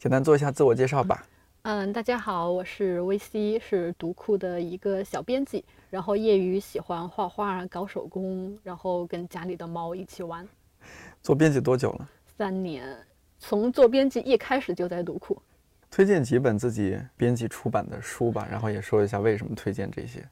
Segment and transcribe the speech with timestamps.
[0.00, 1.26] 简单做一下自我介绍吧。
[1.60, 10.48] 嗯，大家好，我是 VC，是读库的一个小编辑，然后业余喜欢画画、搞手工，然后跟家里的猫一起玩。
[11.20, 12.08] 做编辑多久了？
[12.38, 12.96] 三年，
[13.38, 15.36] 从做编辑一开始就在读库。
[15.90, 20.26] 推荐几本自己编辑出版的书吧，然后也说一下为什么推荐这些。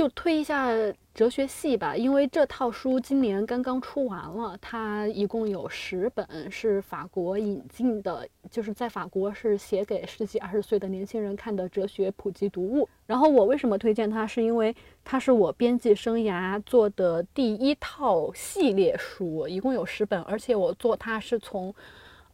[0.00, 0.70] 就推一下
[1.12, 12.88] 哲学系吧，因为这套书今年刚刚出完了，它一共有十本，是法国引进的，就是在法国是写给十几二十岁的年轻人看的哲学普及读物。
[13.04, 14.74] 然后我为什么推荐它，是因为
[15.04, 21.74] 它是我编辑生涯做的第一套系列书，一共有十本，而且我做它是从。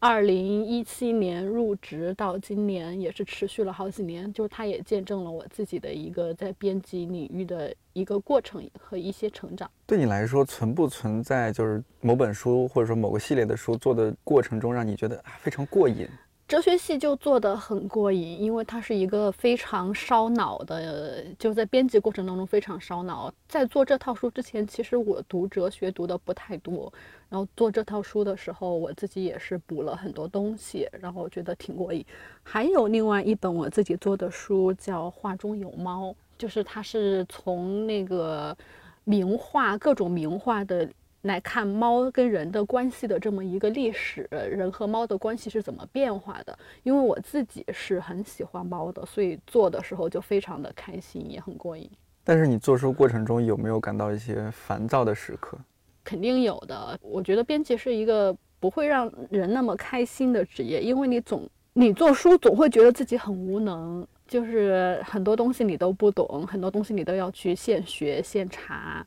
[0.09, 9.69] 二零一七年入职到今年也是持续了好几年，就是它也见证了我自己的一个在编辑领域的一个过程和一些成长。
[9.85, 16.07] 对你来说，存不存在就是某本书或者说某个系列的书做的过程中，让你觉得啊非常过瘾？
[16.49, 23.33] 哲学系就做得很过瘾，因为它是一个非常烧脑的，就在编辑过程当中非常烧脑。
[23.49, 26.93] 在做这套书之前，其实我读哲学读的不太多，
[27.29, 32.07] 然后做这套书的时候，我自己也是补了很多东西，然后觉得挺过瘾。
[32.45, 38.57] 还有另外一本我自己做的书叫《画中有猫》，就是它是从那个
[39.03, 40.89] 名画各种名画的。
[41.27, 46.59] 来看猫跟人的关系的这么一个历史，人和猫的关系是怎么变化的？
[46.83, 51.91] 因为我自己是很喜欢猫的，所以做的时候就非常的开心，也很过瘾。
[52.25, 55.59] 但是你做书过程中有没有感到一些烦躁的时刻？
[56.03, 56.99] 肯定有的。
[57.03, 69.07] 我觉得编辑是一个不会让人那么开心的职业，因为你总你做书总会觉得自己很无能，就是很多东西你都不懂，很多东西你都要去现学现查。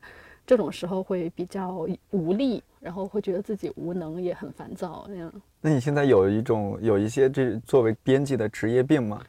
[0.50, 5.32] 这种时候会比较无力，然后会觉得自己无能，也很烦躁那样。
[5.60, 9.22] 那你现在有一种有一些这作为编辑的职业病吗？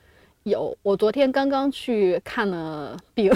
[0.45, 3.31] 有，我昨天刚刚去看了病，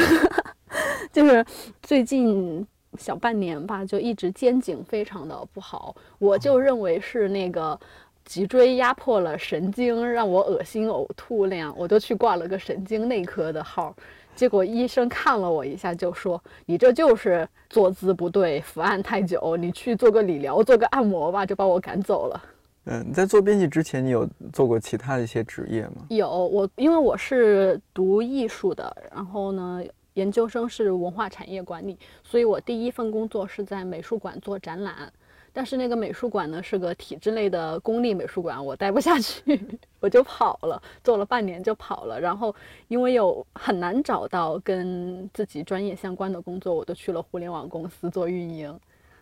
[1.13, 1.45] 就是
[1.83, 2.65] 最近
[2.97, 7.79] 小半年吧，就一直肩颈非常的不好，我就认为是那个
[8.23, 13.95] 脊椎压迫了神经，让我恶心呕吐那样，我就去挂了个神经内科的号。
[14.35, 22.43] 结果医生看了我一下，就说：“你这就是坐姿不对，伏案太久，你去做个理疗，做个按摩吧。”就把我赶走了。
[22.87, 26.05] 嗯，在做编辑之前，你有做过其他的一些职业吗？
[26.09, 29.81] 有，我因为我是读艺术的，然后呢，
[30.13, 35.11] 研究生是文化产业管理，所以我第一份工作是在美术馆做展览。
[35.55, 39.57] 但是那个美术馆呢是个体制内的公立美术馆，我待不下去，
[40.01, 42.19] 我就跑了，做了半年就跑了。
[42.19, 42.53] 然后
[42.89, 48.77] 因为有很难找到跟自己专业相关的工作，我就去了互联网公司做运营。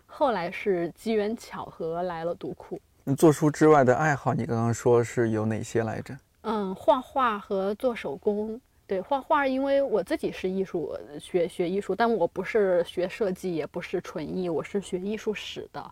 [0.07, 2.81] 后来是机缘巧合来了读库。
[3.03, 6.17] 那做书之外的爱好，你刚刚说是有哪些来着？
[6.41, 8.59] 嗯，画画和做手工。
[8.85, 15.91] 对，画画，因为我自己是艺术学学艺术，但我不是学设计，也不是纯艺，我是学艺术史的。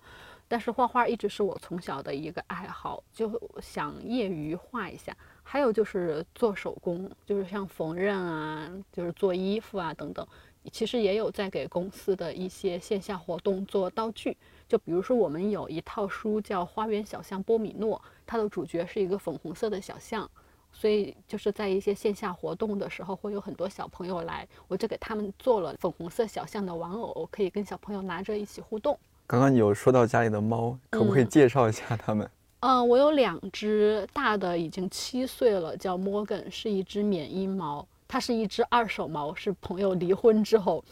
[0.52, 5.16] 但是画画一直是我从小的一个爱好，就想业余画一下。
[5.44, 10.28] 还有就是做手工，就是像缝纫啊，就是做衣服啊等等。
[10.70, 14.36] 其实也有在给公司的一些线下活动做道具。
[14.68, 17.98] 就比如说我们有一套书叫《花园小象波米诺》，
[18.28, 20.30] 它的主角是一个粉红色的小象，
[20.74, 29.00] 所以就是在一些线下活动的时候，会有很多小朋友来，我就给他们做了粉红色小象的玩偶，可以跟小朋友拿着一起互动。
[29.32, 32.30] 刚刚你有说到家里的猫，可不可以介绍一下它们？
[32.60, 37.88] 嗯， 我有两只大的，已经七岁了，叫摩根，是一只缅因猫。
[38.10, 40.84] 它是一只二手猫，是朋友离婚之后，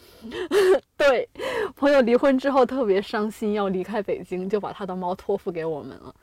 [0.96, 1.28] 对，
[1.76, 6.14] 朋友离婚之后特别伤心，要离开北京，就把他的猫托付给我们了。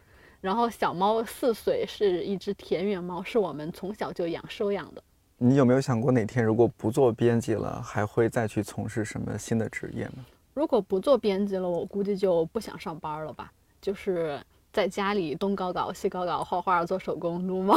[0.42, 5.04] 然后小猫四岁，是一只田园猫，是我们从小就养收养的。
[5.38, 10.26] 你有没有想过哪天如果不做编辑了，还会再去从事什么新的职业呢？
[10.58, 14.42] 如果不做编辑了，我估计就不想上班了吧，就是
[14.74, 17.76] 在家里东搞搞西搞搞，画画、做手工、撸猫。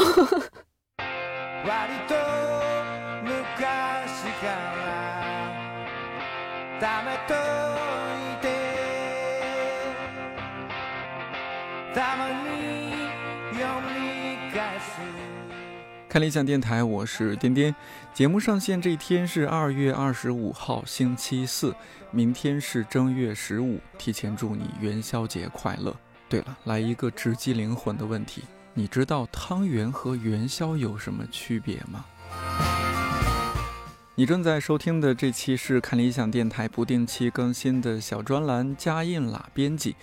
[16.10, 17.72] 看理想电台，我是颠颠。
[18.12, 21.72] 节目上线这一天是二月二十五号，星期四。
[22.10, 25.94] 明天是正月十五，提前祝你元宵节快乐。
[26.28, 28.42] 对了，来一个直击灵魂的问题：
[28.74, 32.04] 你知道汤圆和元宵有什么区别吗？
[34.16, 39.94] 你正在收听的这期是看理想电台不定期更新的小专栏加印啦编辑，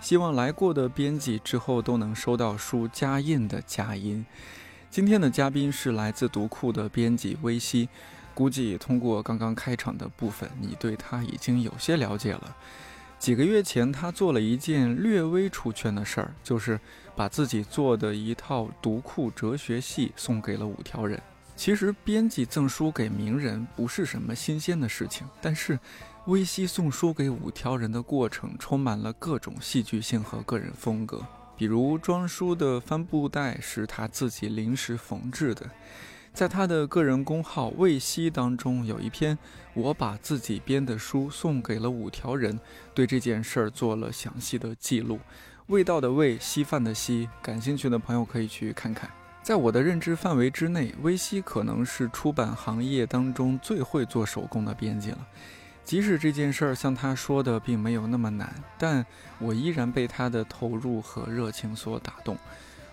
[0.00, 4.24] 希望来过的编辑之后都能收到书加印的佳音。
[4.96, 7.86] 今天的嘉宾是来自读库的编辑微西，
[8.32, 12.56] 估计通过刚刚开场的部分，你对他已经有些了解了。
[13.18, 16.80] 几个月前，他做了一件略微出圈的事儿，就是
[17.14, 21.20] 把自己做的一套读库哲学系送给了五条人。
[21.54, 25.78] 其实编辑赠书给名人不是什么新鲜的事情，但是
[26.24, 31.22] 微西送书给五条人的过程充满了各种戏剧性和个人风格。
[31.56, 35.70] 比如装书的帆布袋是他自己临时缝制的，
[36.34, 39.38] 在他的个人公号“魏西”当中有一篇
[39.72, 42.60] “我把自己编的书送给了五条人”，
[42.92, 45.18] 对这件事儿做了详细的记录。
[45.68, 49.10] 味道的味，稀饭的稀，感兴趣的朋友可以去看看。
[49.42, 55.26] 在我的认知范围之内，微西可能是出版行业当中最会做手工的编辑了。
[55.86, 59.06] 即使这件事儿像他说的并没有那么难，但
[59.38, 62.36] 我依然被他的投入和热情所打动。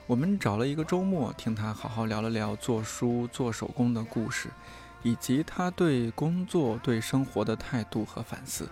[0.05, 4.47] 我们找了一个周末，听他好好聊了聊做书、做手工的故事，
[5.01, 8.69] 以及他对工作、对生活的态度和反思。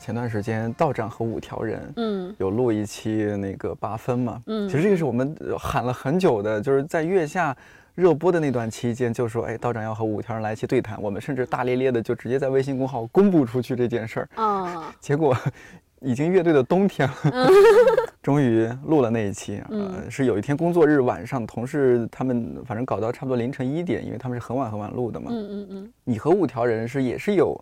[0.00, 7.56] 前段时间道长和五条人，嗯，有录一期那个八分嘛，嗯，其实这个是我们喊了很久的，就是在月下
[7.94, 15.36] 热播的那段期间，就说，哎，道长要和五条人来一起对谈，我们甚至大咧咧的就直接在微信公号公布出去这件事儿，啊， 结果
[16.00, 17.48] 已经乐队的冬天了，
[18.20, 27.58] 终于录了那一期，呃，是有一天工作日晚上，同事他们反正搞到差不多凌晨一点，因为他们是很晚很晚录的嘛，嗯嗯嗯，你和五条人是也是有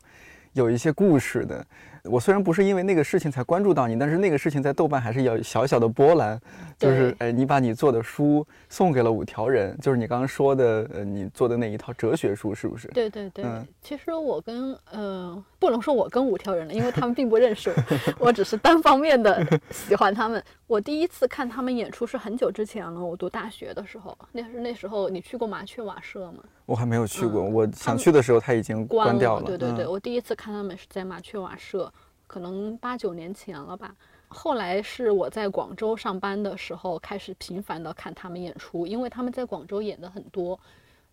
[0.54, 1.64] 有一些故事的。
[2.04, 6.40] 我虽然不是因为那个事情才关注到你，但是那个事情在豆瓣还是有小小的波澜。
[6.76, 12.88] 就是哎，你把你做的书送给了五条人，就是你刚刚说的，呃，你做的那一套哲学书，是不是？
[12.88, 13.44] 对对对。
[13.44, 17.72] 嗯，其实我跟呃，不能说我跟五条人了，因为他们并不认识
[18.18, 20.42] 我， 我只是单方面的喜欢他们。
[20.66, 26.42] 我第一次看他们演出是很久之前了，我读大学的时候，那是那时候你去过麻雀瓦舍吗？
[26.66, 29.46] 我还没有去过，我想去的时候他已经关掉了。
[29.46, 31.91] 对对对，我第一次看他们是在麻雀瓦舍。
[32.32, 33.94] 可能八九年前了吧，
[34.26, 40.58] 后来是我在广州上班的时候开始频繁的看他们演出，因为他们在广州演的很多。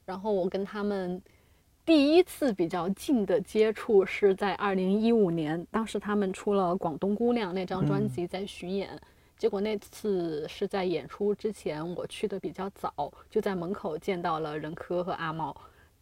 [0.06, 1.22] 然后我跟他们
[1.84, 8.98] 第一次比较近的接触是在二零一五年，当时他们出了《广东姑娘》那张专辑在巡演，
[9.38, 15.54] 结果那次是在演出之前我去的比较早，就在门口见到了任科和阿猫，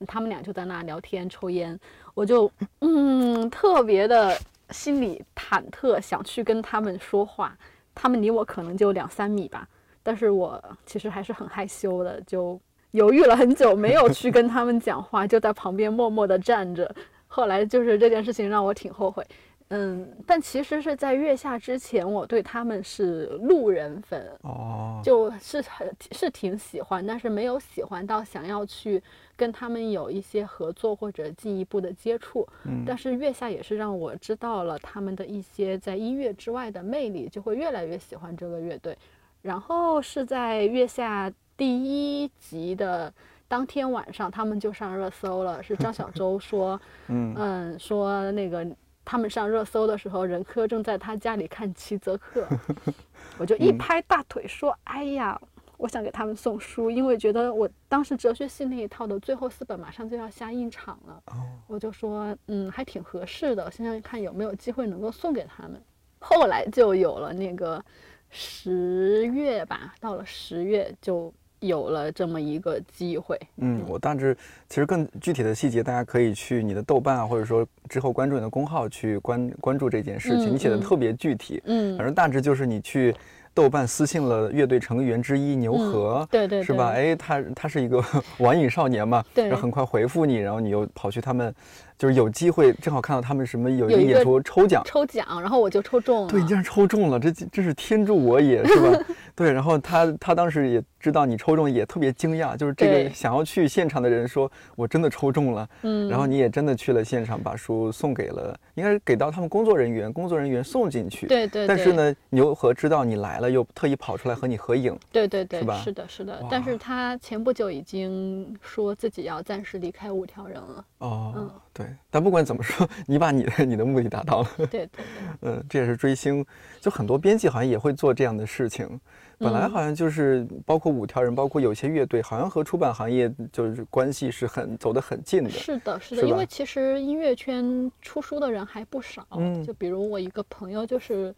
[0.06, 1.80] 他们俩就在那聊天抽烟，
[2.14, 4.40] 我就嗯特别的。
[4.70, 7.58] 心里忐忑，想去跟他们说话，
[7.96, 9.68] 他们离我可能就两三米吧，
[10.04, 12.60] 但是我其实还是很害羞的，就
[12.92, 16.94] 犹豫了很久，没有去跟他们讲话，就在旁边默默地站着。
[17.28, 19.26] 后来就是这件事情让我挺后悔。
[19.70, 29.04] 嗯，但其实是在月下之前，我对他们是路人粉哦，就是很是挺喜欢，但是没有喜欢到想要去
[29.38, 32.46] 跟他们有一些合作或者进一步的接触。
[32.66, 38.98] 嗯，但是月下也是让我知道了他们的一些在音乐之外的魅力，就会越来越喜欢这个乐队。
[39.42, 43.14] 然后是在月下第一集的
[43.48, 48.68] 当天晚上，他们就上热搜了，是张小舟说， 嗯嗯，说那个。
[49.10, 52.46] 他们上热搜的时候，任科正在他家里看齐泽克，
[53.40, 55.40] 我就一拍大腿说：“哎呀，
[55.78, 61.24] 我想给他们送书，因为觉得我当时哲学系那一套的最后四本马上就要下印厂了，
[61.68, 65.82] 我就说，嗯，还挺合适的，现在看有没有机会能够送给他们。
[66.20, 67.84] 后来就有了那个
[68.30, 71.34] 十月吧，到了十月就。
[71.60, 74.38] 有了这么一个机会，嗯，我大致
[74.70, 83.12] 其实更具体的细节，大家可以去你的豆瓣啊，或者说之后关注你的公号去关关注这件事情，你写的特别具体，嗯，反正大致就是你去
[83.58, 86.92] 豆瓣私信了乐队成员之一牛河，对对，是吧？
[86.96, 88.04] 哎，他他是一个
[88.38, 91.52] 网瘾少年嘛，然后很快回复你，然后你又跑去他们。
[91.98, 96.28] 就是有机会正好看到他们什么有一个演出抽奖，抽奖，然后我就抽中了。
[96.28, 99.00] 对，竟然抽中了，这这是天助我也，是吧？
[99.38, 102.58] 对，然后他他当时也知道你抽中，也特别惊讶。
[102.58, 105.70] 就是这个想要去现场的人说，我真的抽中了。
[105.84, 111.28] 嗯，然后你也真的去了现场，把书送给了，应该是给到他们工作人员，工作人员送进去。
[111.28, 111.68] 对对。
[111.68, 114.98] 但是呢，牛和知道你来了，又特意跑出来和你合影。
[115.12, 115.82] 对对对，是吧？
[115.84, 116.44] 是的，是的。
[116.50, 120.86] 但是他前不久已经说自己要暂时离开五条人了。
[120.98, 121.52] 哦，嗯。
[121.74, 124.50] 对，但不管怎么说， 你把你的你的目的达到了。
[124.58, 125.06] 对对对，
[125.52, 126.44] 嗯，这也是追星，
[126.82, 129.00] 就很多编辑好像也会做这样的事情。
[129.40, 135.50] 本来好像就是包括五条人，包括有些乐队，好像和出版行业就是关系是很走得很近的。
[135.50, 139.26] 是的，是的，是因为其实音乐圈出书的人还不少。
[139.32, 141.34] 嗯就比如我一个朋友就是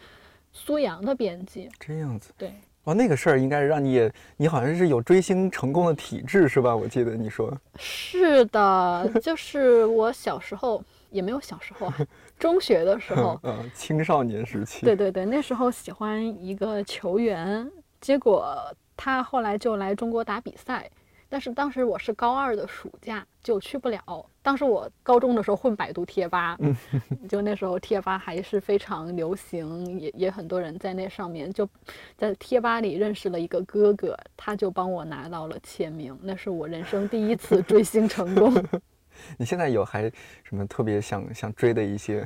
[0.53, 2.31] 苏阳的编辑，这样子。
[2.37, 2.53] 对，
[2.85, 6.75] 哦，那个事儿应该让你也，你好像是有追星成功的体质是吧？
[6.75, 7.55] 我记得你说。
[7.77, 11.97] 是的，就是我小时候也没有小时候啊，
[12.37, 14.85] 中学的时候， 嗯，青少年时期。
[14.85, 17.69] 对对对，那时候喜欢一个球员，
[18.01, 20.89] 结果他后来就来中国打比赛，
[21.27, 24.25] 但是当时我是高二的暑假就去不了。
[24.41, 26.57] 当时我高中的时候混百度贴吧，
[27.29, 31.69] 就那时候贴吧还是非常流行，也也很多人在那上面就
[32.17, 38.51] 在贴吧里认识了一个哥哥，他就帮我拿到了签名，那是我人生第一次追星成功。
[39.37, 40.09] 你现在有还
[40.43, 42.25] 什么特别想想追的一些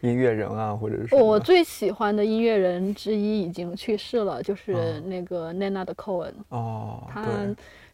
[0.00, 6.32] 音乐人啊，或者是我最喜欢的音乐人之一已经去世了，就是哦那个 Nana 的 Cohen。
[6.50, 7.24] 哦，他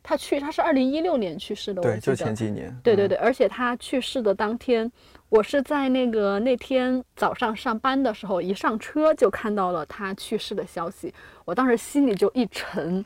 [0.03, 2.15] 他去他是二零一六年去世的，对，就。
[2.15, 2.69] 前几年。
[2.69, 4.91] 嗯对对对，而且他去世的当天，
[5.31, 11.13] 我是在那个那天早上上班的时候，一上车就看到了他去世的消息，
[11.47, 13.03] 我当时心里就一沉，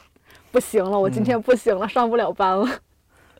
[0.50, 2.68] 不行了，我今天不行了，上不了班了。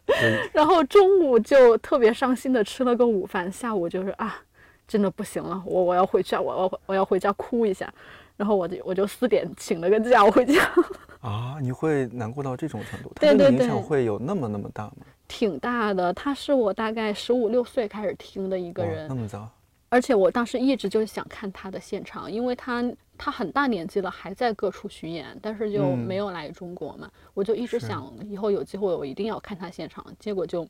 [0.55, 4.41] 然后中午就特别伤心的吃了个午饭，下午就是啊，
[4.89, 7.93] 真的不行了，我我要回去，我要我要回家哭一下。
[8.37, 10.55] 然后我就我就四点请了个假，我回家。
[11.21, 13.13] 啊，你会难过到这种程度？
[13.21, 14.99] 对对对会有那么那么大吗？
[15.27, 19.49] 挺大的，他是我大概十五六岁开始听的一个人那，么早？
[19.91, 22.85] 而且我当时一直就是想看他的现场，因为他
[23.17, 30.65] 他很大年纪了，还在各处巡演，但是就嗯没有来中国嘛，我就一直想以后有机会我一定要看他现场，结果就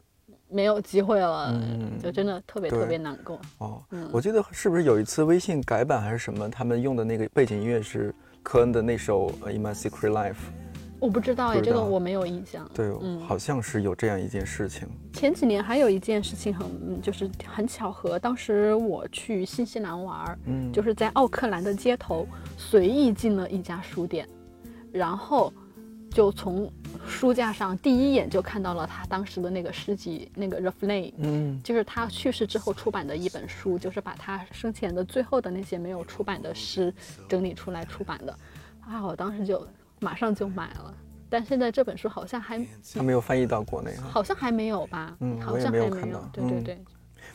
[0.51, 3.41] 没有机会了，嗯就真的特别特别难过。
[3.59, 10.33] 哦，嗯我记得是不是有一次微信改版还是什么，他们用的那个背景音乐是科恩的那首呃《In My Secret Life》。
[11.01, 12.69] 我不知道哎，这个我没有印象。
[12.75, 14.89] 对，嗯好像是有这样一件事情。
[15.13, 22.27] 前几年还有一件事情很，嗯就是很巧合，当时我去新西兰玩儿，嗯，就是在奥克兰的街头
[22.57, 24.29] 随意进了一家书店，
[24.91, 25.53] 然后
[26.11, 26.69] 就从
[27.09, 36.93] 书架上第一眼就看到了他当时的那个诗集，那个 r e f l a i n 嗯，就是他去世之后出版的一本书，就是把他生前的最后的那些没有出版的诗
[37.29, 38.33] 整理出来出版的。
[38.81, 39.67] 啊，我当时就
[40.01, 40.95] 马上就买了，
[41.29, 42.65] 但现在这本书好像还
[42.95, 44.09] 他没有翻译到国内哈。
[44.11, 45.17] 好像还没有吧？
[45.21, 46.21] 嗯好像还没有看到。
[46.21, 46.85] 嗯对对对，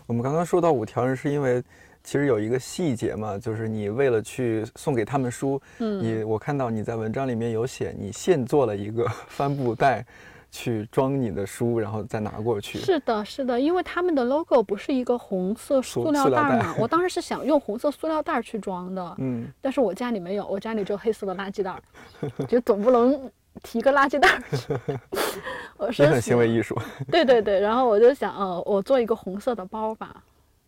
[0.05, 1.63] 我们刚刚说到五条人，是因为
[2.03, 10.05] 其实有一个细节嘛，就是你为了去送给他们书，嗯，你我看到你在文章里面有写，你现做了一个帆布袋，
[10.51, 12.77] 去装你的书，然后再拿过去。
[12.77, 21.81] 是的，是的，因为他们的 logo 不是一个红色塑塑料袋袋嘛，我当时是想用红色塑料袋去装的，嗯，但是我家里没有，我家里只有黑色的垃圾袋儿，
[22.48, 23.31] 就总不能
[23.63, 25.00] 提个垃圾袋儿去。
[25.77, 26.77] 我是很行为艺术。
[27.10, 30.22] 对对对，然后我就想，呃，我做一个红色的包吧。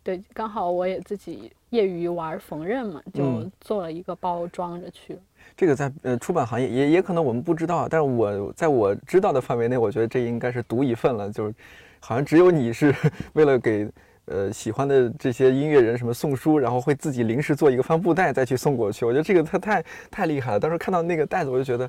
[0.05, 5.19] 对，刚好我也自己业余玩缝纫嘛，就嗯做了一个包装着去了。
[5.57, 11.55] 这个在呃出版行业也也可能我们不知道，但是我在我知道的范围内，我觉得这应该是独一份了，就是
[11.99, 12.93] 好像只有你是
[13.33, 13.89] 为了给
[14.25, 19.05] 呃喜欢的这些音乐人什么送书，然后会自己临时做一个帆布袋再去送过去。
[19.05, 20.59] 我觉得这个太太太厉害了。
[20.59, 21.85] 当时看到那个袋子，我就觉得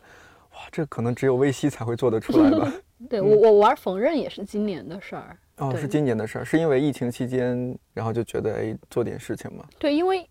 [0.54, 2.72] 哇，这可能只有微西才会做得出来吧。
[3.08, 5.36] 对我我玩缝纫也是今年的事儿。
[5.58, 9.64] 哦，是今年的事儿，是因为疫情期间，然后就觉得哎做点事情嘛。
[9.78, 10.28] 对，因为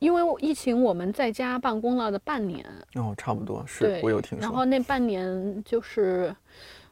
[0.00, 4.40] 因为疫情我们在家办公了的半年，哦，差不多是，我有听说。
[4.40, 6.34] 然后那半年就是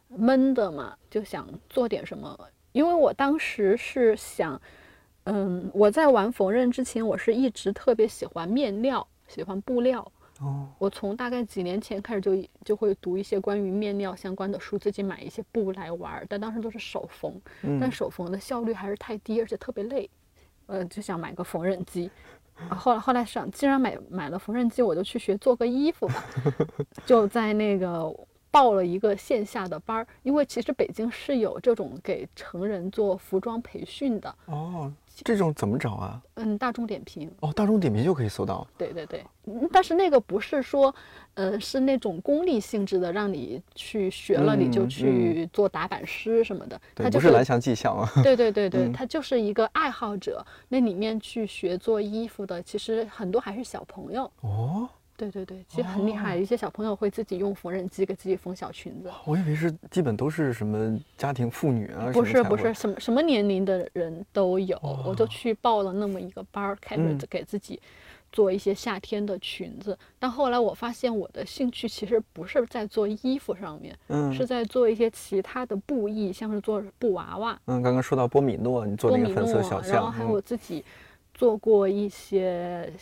[0.08, 2.38] 闷的嘛，就想做点什么。
[2.72, 4.60] 因为我当时是想，
[5.24, 10.10] 嗯，我在玩缝纫之前，我是一直特别喜欢面料，喜欢布料。
[10.42, 17.32] 哦，我从大概几年前开始就就会读一些关于面料相关的书，自己买一些布来玩儿，但当时都是手缝，
[17.62, 20.10] 但嗯，手缝的效率还是太低，而且特别累，
[20.66, 22.10] 呃，就想买个缝纫机。
[22.58, 26.24] 啊后来后来想，既然买买了缝纫机，我就去学做个衣服吧，
[27.06, 28.12] 就在那个
[28.50, 34.92] 报了一个线下的班儿，因为其实北京是有这种给成人做服装培训的，哦，
[35.24, 36.22] 这种怎么找啊？
[36.34, 38.66] 嗯，大众点评，哦，大众点评就可以搜到。
[38.76, 40.94] 对对对，嗯但是那个不是说，
[41.34, 48.10] 呃，是那种功利性质的，让你去学了你就嗯去做打板师什么的，对，它就是不蓝翔技校啊。
[48.22, 50.44] 对对对对，嗯他就是一个爱好者。
[50.68, 54.30] 那里面去学做衣服的，其实很多还是小朋友。
[54.40, 54.88] 哦，
[55.30, 59.10] 对对对，其实很厉害，一些小朋友会自己用缝纫机给自己缝小裙子。
[59.24, 64.76] 我以为是基本都是什么家庭妇女啊，不是不是，什么什么年龄的人都有，
[65.06, 67.18] 我就哦去报了那么一个班儿，开始嗯。
[67.30, 67.80] 给自己
[68.32, 69.96] 做一些夏天的裙子。
[70.18, 74.32] 但后来我发现我的兴趣其实不是在做衣服上面，嗯。
[74.32, 80.84] 是在做一些其他的布艺，像是做布娃娃、嗯，刚刚说到波米诺，你做那个粉色诺，小象，然后还有自己
[81.32, 82.92] 做过一些，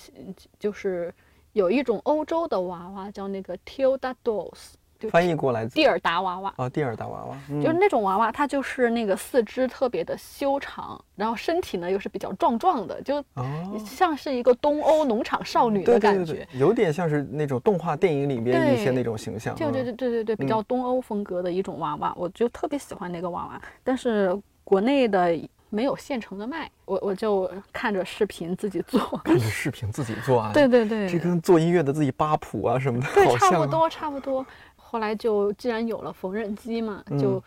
[0.59, 1.13] 就是
[1.53, 6.55] 有一种欧洲的娃娃叫那个 Tilda dolls，就翻译过来蒂尔达娃娃。
[6.57, 13.45] 啊，蒂尔达娃娃，嗯就是那种娃娃，它就是那个四肢特别的修长，然后身体呢又是比较壮壮的，就哦，
[13.85, 16.35] 像是一个东欧农场少女的感觉。
[16.35, 25.37] 对对，有点像是那种动画电影里边一些那种形象，对对嗯对对对对，比嗯较东欧风格的一种娃娃，我就特别喜欢那个娃娃，但是国内的
[25.71, 29.01] 没有现成的卖，我我就看着视频自己做。
[29.25, 33.51] 看着视频自己做啊， 对对对，这跟做音乐的自己扒谱啊什么的，对，好像啊。
[33.51, 34.47] 差不多差不多。
[34.77, 37.43] 后来就既然有了缝纫机嘛，就、嗯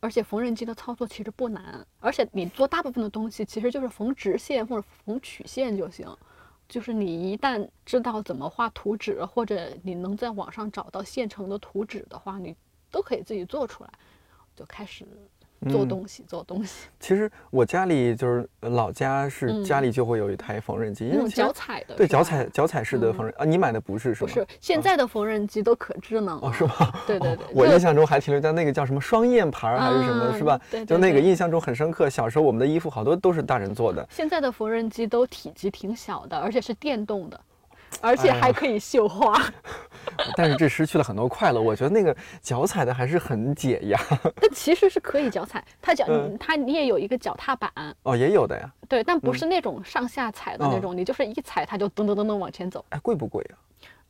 [0.00, 6.06] 而且缝纫机的操作其实不难，而且你做大部分的东西其实就是缝直线或者缝曲线就行。
[6.68, 12.54] 就是你一旦知道怎么画图纸，或者你能在网上找到现成的图纸的话，你
[12.92, 13.90] 都可以自己做出来，
[14.54, 15.04] 就开始
[15.70, 16.86] 做嗯东西，做东西。
[17.00, 24.30] 其实我家里就是呃老家是嗯家里就会有一台缝纫机，因那种为其实脚踩的，对脚踩脚踩式的嗯缝纫啊，你买的不是是吗？
[24.32, 26.92] 不是现在的缝纫机都可智能哦，了是吗？
[27.06, 30.84] 对 对对， 我印象中还停留在那个叫什么双燕牌儿还是什么，是吧嗯？
[30.84, 32.08] 对就那个印象中很深刻。
[32.08, 37.40] 小时候我们的衣服好多都是大人做的，现在的缝纫机都体积挺小的，而且是电动的，
[38.00, 39.40] 而且还可以绣花。
[40.36, 41.60] 但是这失去了很多快乐。
[41.60, 44.00] 我觉得那个脚踩的还是很解压。
[44.40, 47.70] 但其实是可以脚踩，它脚、嗯它你也有一个脚踏板，
[48.02, 48.70] 哦，也有的呀。
[48.88, 52.84] 对，但不是那种上下踩的那哦种，你就是一踩它就噔噔噔噔往前走。
[52.88, 53.54] 哎，贵不贵啊？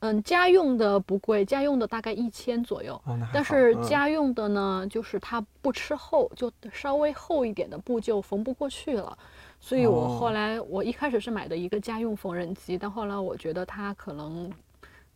[0.00, 2.94] 嗯，家用的不贵，家用的大概一千左右。
[3.04, 9.18] 哦，但是家用的呢，就是它不吃厚，就稍微厚一点的布就缝不过去了。
[9.60, 14.50] 所以我后哦来，我一开始是买的一个家用缝纫机，但后来我觉得它可能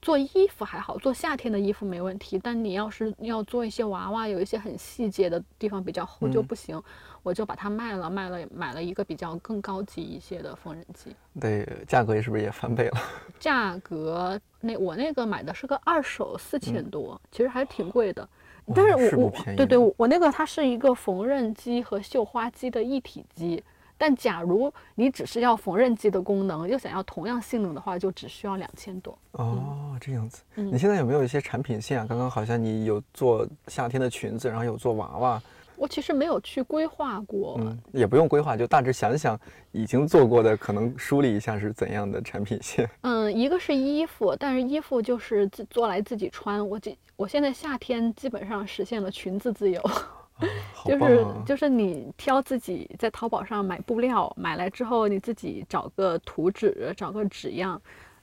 [0.03, 2.39] 做衣服还好，做夏天的衣服没问题。
[2.39, 6.83] 但你要是要做一些娃娃，有一些很细节的地方比较厚就嗯不行，
[7.23, 11.15] 我就把它卖了，卖了买了一个比较更高级一些的缝纫机。
[11.41, 13.01] 对，价格是不是也翻倍了？
[13.39, 18.29] 价格那我那个买的是个二手四千多，其实还挺贵的。
[18.75, 23.63] 但是我我对对，我我那个它是一个缝纫机和绣花机的一体机。
[24.03, 29.17] 但假如你只是要缝纫机的功能，又想要同样性能的话，就只需要两千多。
[29.31, 30.43] 哦，这样子。
[30.57, 32.07] 嗯你现在有没有一些产品线啊？
[32.09, 35.43] 刚刚好像你有做夏天的裙子，然后有做娃娃，
[35.77, 39.39] 我其实没有去规划过，嗯，也不用规划，就大致想想
[39.71, 42.91] 已经做过的，可能梳理一下是怎样的产品线。
[43.03, 46.69] 嗯，一个是衣服，但是衣服就是自做来自己穿。
[46.69, 49.81] 我这我现在夏天基本上实现了裙子自由。
[50.75, 51.43] 好就是啊！
[51.47, 57.81] 就是你挑自己在淘宝上买布料，买来之后你自己找个图纸，找个纸样，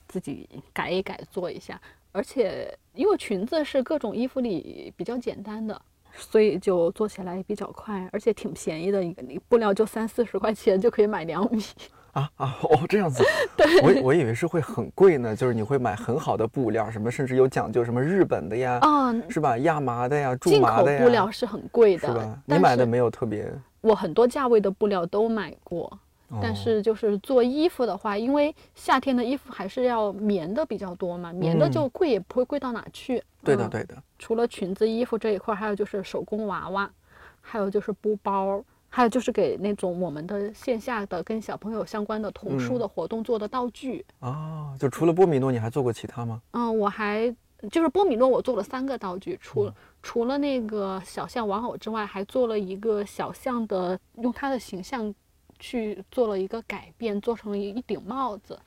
[0.07, 1.79] 自己改一改做一下。
[2.11, 5.79] 而且因为裙子是各种衣服里比较简单的，
[6.13, 9.03] 所以就做起来比较快，而且挺便宜的。
[9.03, 11.63] 一个你布料就三四十块钱就可以买两米。
[12.13, 13.23] 啊啊哦，这样子，
[13.83, 19.57] 我我以为是会很贵呢，就是你会买很好的布料，什么甚至有讲究，什么日本的呀，嗯，是吧？
[19.59, 25.99] 亚麻的呀，苎进口麻的呀，布料是很贵的是吧？，你买的没有特别，我很多价位的布料都买过。
[26.43, 33.17] 但哦是就是做衣服的话，因为夏天的衣服还是要棉的比较多嘛，棉的嗯就贵也不会贵到哪去。
[33.17, 36.87] 嗯对的对的，除了裙子、衣服这一块，还有就是手工娃娃，
[37.41, 44.05] 还有就是布包，还有就是给那种我们的线下的跟小朋友相关的童书嗯的活动做的道具。
[44.19, 46.41] 哦，就除了波米诺，你还做过其他吗？
[46.51, 47.33] 嗯，我还
[47.71, 55.13] 就是波米诺，我做了三个道具，除嗯除了那个小象玩偶之外，还做了一个小象的，用它的形象
[55.59, 58.57] 去做了一个改变，做成了一一顶帽子。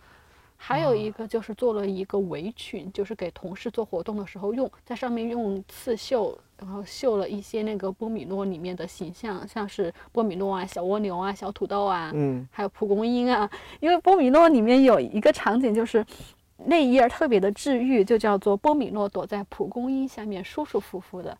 [0.65, 16.07] 还有一个就是做了一个围裙，就是给同事做活动的时候用，在上面用刺绣，然后绣了一些那个波米诺里面的形象，像是波米诺啊、小蜗牛啊、小土豆啊，嗯，还有蒲公英啊，因为波米诺里面有一个场景，就是
[16.67, 21.37] 那一页特别的治愈，就叫做波米诺躲在蒲公英下面舒舒服服的，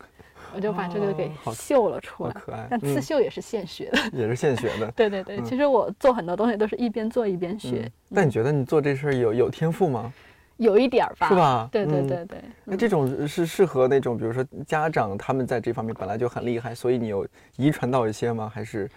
[0.55, 2.33] 我就把这个给绣了出来。
[2.35, 4.91] 好可爱，但刺嗯，绣也是现学的，也是现学的。
[4.93, 10.13] 对对对，嗯其实我做很多东西都是一边做一边学，嗯，但你觉得你做这事儿有有天赋吗？
[10.59, 11.35] 有一点儿吧，是？
[11.35, 11.69] 吧？
[11.73, 18.51] 对对嗯对对，那这种是适合那种，比如说家长他们在这方面本来就很厉害，所以你有遗传到一些吗？
[18.55, 18.89] 还是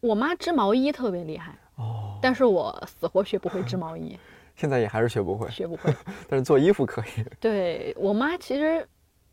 [0.00, 4.16] 我妈织毛衣特别厉害，哦，但是我死活学不会织毛衣，
[4.54, 5.92] 现在也还是学不会，学不会。
[6.28, 7.24] 但是做衣服可以。
[7.40, 8.86] 对我妈其实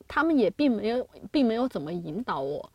[0.07, 2.69] 他们也并没有并没有怎么引导我，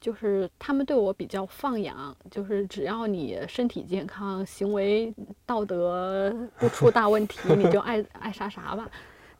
[0.00, 5.12] 就是他们对我比较放养，就是只要你身体健康，行为
[5.44, 8.88] 道德 不出大问题，你就爱爱啥啥吧，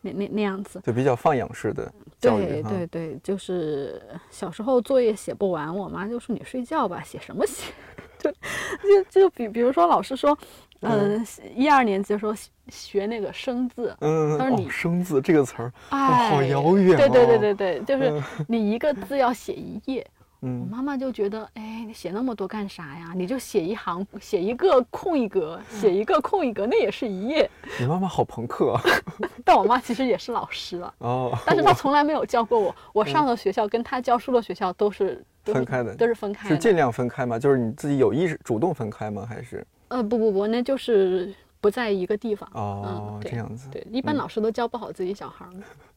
[0.00, 0.80] 那那那样子。
[0.84, 2.62] 就比较放养式的教育对。
[2.62, 7.72] 对对，就是小时候作业写不完，我妈就说你睡觉吧，写什么写？
[8.18, 8.32] 就
[8.80, 10.36] 就就比比如说老师说，
[10.80, 20.06] 嗯，一二年级的时候学学那个生字，嗯，哦他说你，生字这个词儿，哎，好遥远对对对哦对对，就是 你一个字要写一页。
[20.40, 23.12] 我嗯，妈妈就觉得，哎，你写那么多干啥呀？
[23.16, 27.50] 你就写一行，写一个空一格，写一个空一格，那也是一页。
[27.80, 28.82] 你妈妈好朋克啊。
[29.42, 32.72] 但我妈其实也是老师了，哦，但是她从来没有教过我。
[32.92, 36.54] 我上的学校跟她教书的学校都是都是分开的都是分开的。
[36.54, 37.38] 是尽量分开吗？
[37.38, 39.26] 就是你自己有意识主动分开吗？
[39.26, 42.48] 还是呃，不不不，那就是不在一个地方。
[42.54, 43.68] 哦嗯，这样子？
[43.70, 45.50] 对，一般嗯老师都教不好自己小孩儿。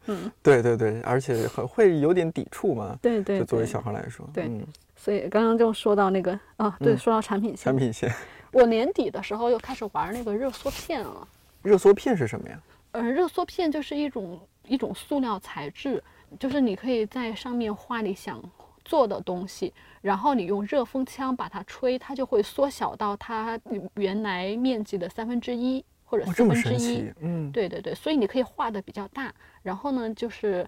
[0.08, 2.98] 嗯， 对对对，而且很会有点抵触嘛。
[3.02, 8.14] 对对就作为小孩来说，对嗯，所以刚刚就说到那个啊，对，嗯说到产品线，产品线，
[8.52, 11.28] 我年底的时候又开始玩那个热缩片了。
[11.62, 12.60] 热缩片是什么呀？
[12.94, 16.02] 呃，热缩片就是一种一种塑料材质，
[16.40, 18.42] 就是你可以在上面画你想
[18.90, 19.72] 做的东西，
[20.02, 23.60] 然后你用热风枪把它吹，它就会缩小到它
[23.94, 27.14] 原来面积的三分之一或者四分之一。
[27.20, 30.68] 嗯，对对对，所以你可以画的比较大，然后呢，就是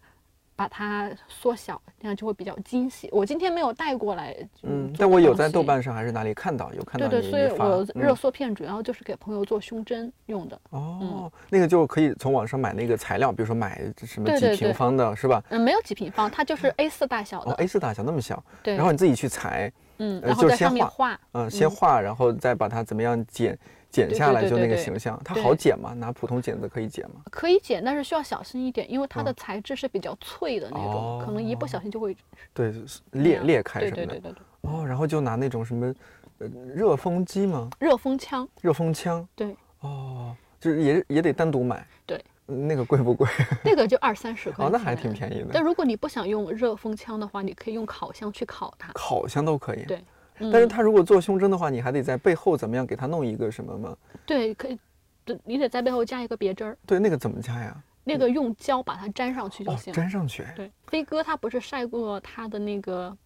[0.61, 3.09] 把它缩小，这样就会比较精细。
[3.11, 10.61] 我今天没有带过来，嗯，但我有在豆瓣上还是哪里看到有看到对对，所以我热嗯缩片主要就是给朋友做胸针用的。
[10.69, 15.43] 哦，那个就可以从网上买那个材料，比如说买什么几平对对对方的，是吧？
[15.49, 17.53] 嗯，没有几平方，它就是 A 四大小的。
[17.53, 21.19] 哦，A 四大小那么小，对，然后你自己去裁，嗯，呃然后在上面画。
[21.31, 23.57] 嗯，先嗯画，然后再把它怎么样剪
[23.91, 25.93] 剪下来，就那个形象，它好剪吗？
[25.93, 27.21] 拿普通剪子可以剪吗？
[27.29, 32.15] 可以剪，但是需要小心一点，因为它的嗯材质是比较脆的那种，可能一不小心就会
[32.53, 32.73] 对，
[33.11, 34.05] 裂裂开什么的。
[34.05, 35.93] 对对对对，哦，然后就拿那种什么，
[36.39, 37.69] 呃，热风机吗？
[37.79, 39.27] 热风枪，热风枪？
[39.35, 41.85] 对，哦，就是也也得单独买。
[42.05, 43.27] 对嗯，那个贵不贵？
[43.63, 45.63] 那个就二三十块哦，那还挺便宜的但。
[45.63, 48.91] 如果你不想用热风枪的话，你可以用烤箱去烤它。
[48.93, 49.83] 烤箱都可以。
[49.83, 50.03] 对，
[50.39, 53.95] 但是他如果做胸针的话，你还得在背后怎么样给他弄一个什么吗？
[54.25, 54.79] 对，可以，
[55.23, 57.83] 对你得在背后加一个别针儿，对，那个怎么加呀？
[58.03, 59.93] 那个用胶把它粘上去就哦，行。
[59.93, 60.43] 粘上去。
[60.55, 63.17] 对，飞哥他不是晒过他的那个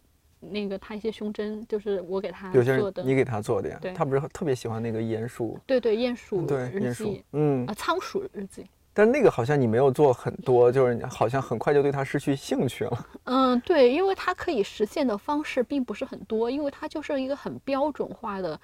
[0.41, 3.01] 那个他一些胸针，就是我给他做的。
[3.01, 8.65] 人你给他做的呀对，他不是特别喜欢那个鼹鼠，对对，鼹鼠对鼹鼠，嗯啊，，仓鼠日记。
[8.97, 13.07] 但那个好像你没有做很多，就是你好像很快就对它失去兴趣了。
[13.25, 18.57] 嗯，对，因为它可以实现的方式并不是很多，因为它就是一个很标准化的，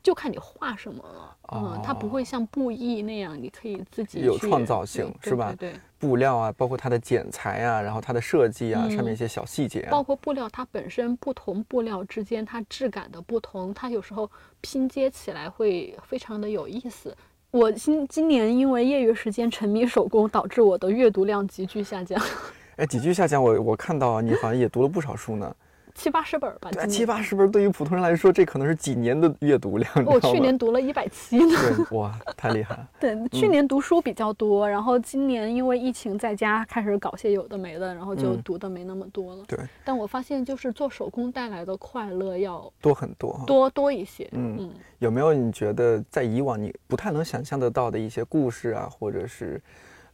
[0.00, 1.36] 就看你画什么了。
[1.52, 17.16] 嗯，它不会像布艺那样，你可以自己有创造性是吧对对布料啊，包括它的剪裁啊，然后它的设计啊，嗯上面一些小细节啊，包括布料，它本身不同布料之间它质感的不同，它有时候拼接起来会非常的有意思。
[17.52, 22.18] 我今今年因为业余时间沉迷手工，导致我的阅读量急剧下降，
[22.76, 25.54] 哎，急剧下降，我我看到你好像也读了不少书呢，
[25.94, 26.70] 七八十本吧。
[26.70, 31.54] 对七八十本对于普通人来说，这可能是几年的阅读量，我去年读了一百七呢。
[31.88, 39.44] 对哇，太厉害了， 对，嗯去年读书比较多，然后今年因为疫情在家开始搞些有的没的，然后就嗯读的没那么多了。
[39.46, 43.42] 对，但我发现就是做手工带来的快乐要多很多。
[43.46, 44.28] 多多一些。
[44.32, 49.60] 嗯嗯有没有你觉得在以往你不太能想象得到的一些故事啊，或者是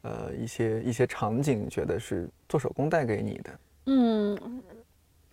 [0.02, 3.50] 呃一些一些场景，你觉得是做手工带给你的？
[3.90, 4.38] 嗯，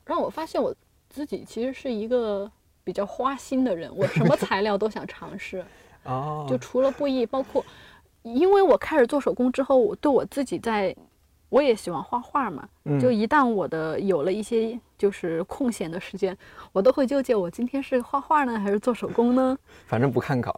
[0.05, 0.73] 让我发现我
[1.09, 2.49] 自己其实是一个
[2.83, 5.65] 比较花心的人，我什么材料都想尝试。
[6.05, 7.65] 哦，就除了布艺，包括
[8.21, 10.95] 因为我开始做手工之后，我对我自己在，
[11.49, 12.69] 我也喜欢画画嘛。
[12.83, 16.38] 嗯就一旦我的有了一些就是空闲的时间，
[16.71, 19.58] 我都会纠结我今天是画画呢还是做手工呢？
[19.88, 20.55] 反正不看稿？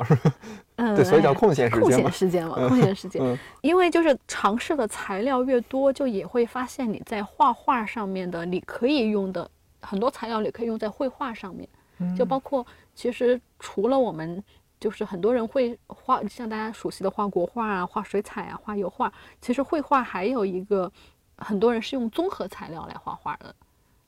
[0.76, 2.12] 嗯，对，所以叫哎空闲时间嘛闲。
[2.12, 3.22] 时间嘛，嗯空闲时间。
[3.24, 9.50] 嗯 因为就是尝试的材料越多，就也会发现你在画画上面的你可以用的
[9.82, 11.68] 很多材料，你可以用在绘画上面。
[12.16, 14.44] 就包括其实除了我们，
[14.80, 20.92] 就是很多人会画，像大家熟悉的画国画啊、画水彩啊、画油画，其实绘画还有一个，
[21.38, 23.56] 很多人是用综合材料来画画的。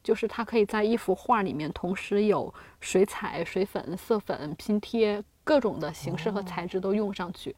[0.03, 7.55] 就是它可以在一幅画里面同时有水彩、水粉、色粉、拼贴各种的形式和材质都用上去。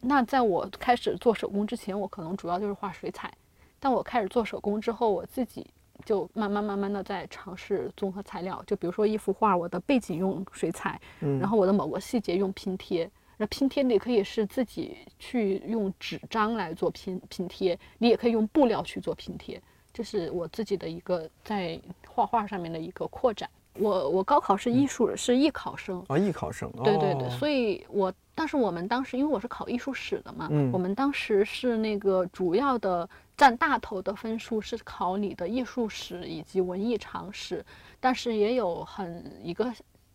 [0.00, 3.32] 那在我开始做手工之前，我可能主要就是画水彩，
[3.80, 5.66] 但我开始做手工之后，我自己
[6.04, 13.10] 就慢慢慢慢的在尝试综合材料，就比如说一幅画，我的背景用水彩，嗯然后我的某个细节用拼贴。
[13.36, 19.60] 那拼贴你可以是自己去用纸张来做拼拼贴，你也可以用布料去做拼贴，
[19.94, 23.48] 这是我自己的一个在画画上面的一个扩展。
[23.76, 26.04] 我我高考是艺术，是艺考生。
[26.08, 26.70] 啊，艺考生。
[26.84, 37.64] 对对对，哦所以我但是我们当时因为我是考艺术史的嘛，嗯我们当时是那个主要的占大头的分数是考你的艺术史以及文艺常识，
[37.98, 39.72] 但是也有很一个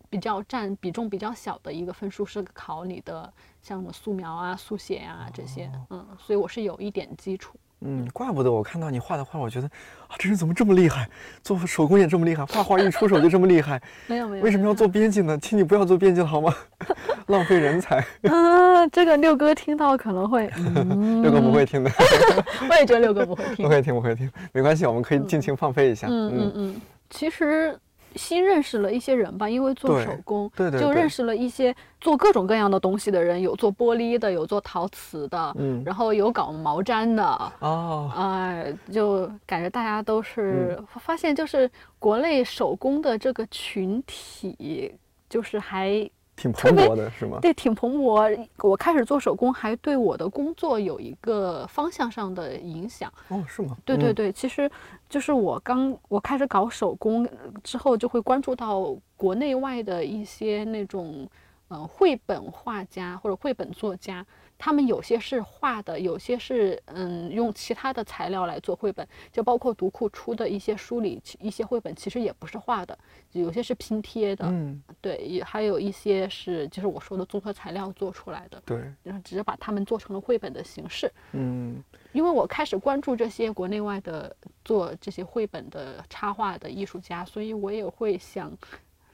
[0.09, 7.57] 比较占比重比较小的一个分数是考你的像什么素描啊、速写啊这些，嗯，所以我是有一点基础。
[7.81, 9.67] 嗯，怪不得我看到你画的画，我觉得
[10.07, 11.09] 啊，这人怎么这么厉害？
[11.41, 15.37] 做手工也这么厉害，画画一出手就这么厉害， 没有没有，为什么要做编辑呢？
[15.41, 16.53] 请你不要做编辑了好吗？
[17.27, 17.97] 浪费人才。
[18.29, 18.87] 啊？
[18.91, 21.91] 这个六哥听到可能会，嗯、六哥不会，听的，
[22.69, 23.69] 我也觉得六哥不会听不。
[23.69, 26.07] 会听，不会听，没关系，我们可以尽情放飞一下。
[26.09, 27.77] 嗯嗯嗯，其实
[28.15, 30.87] 新认识了一些人吧，因为做手工，对对对。
[30.87, 35.83] 就认识了一些做各种各样的东西的人，有做玻璃的，有做陶瓷的，嗯。
[35.85, 37.23] 然后有搞毛毡的，
[37.59, 40.87] 哦，哎、就感觉大家都是、嗯。
[40.99, 44.93] 发现，就是国内手工的这个群体，
[45.29, 47.37] 就是还挺蓬勃的是吗？
[47.41, 48.47] 对挺蓬勃。
[48.59, 53.11] 我开始做手工，还对我的工作有一个方向上的影响。
[53.27, 53.75] 哦，是吗？
[53.77, 54.69] 嗯，对对对，其实
[55.09, 61.27] 就是我刚我开始搞手工呃之后，就会关注到国内外的一些那种
[61.67, 64.25] 呃绘本画家或者绘本作家，
[64.59, 72.95] 他们有些是画的，有些是嗯用其他的材料来做绘本，就包括读库出的一些书里一些绘本其实也不是画的，
[73.31, 81.09] 有些是拼贴的，嗯，对，也还有一些是就是我说的综合材料做出来的，对，然后只是把它们做成了绘本的形式。
[81.31, 88.51] 嗯因为我开始关注这些国内外的做这些绘本的插画的艺术家，所以我也会想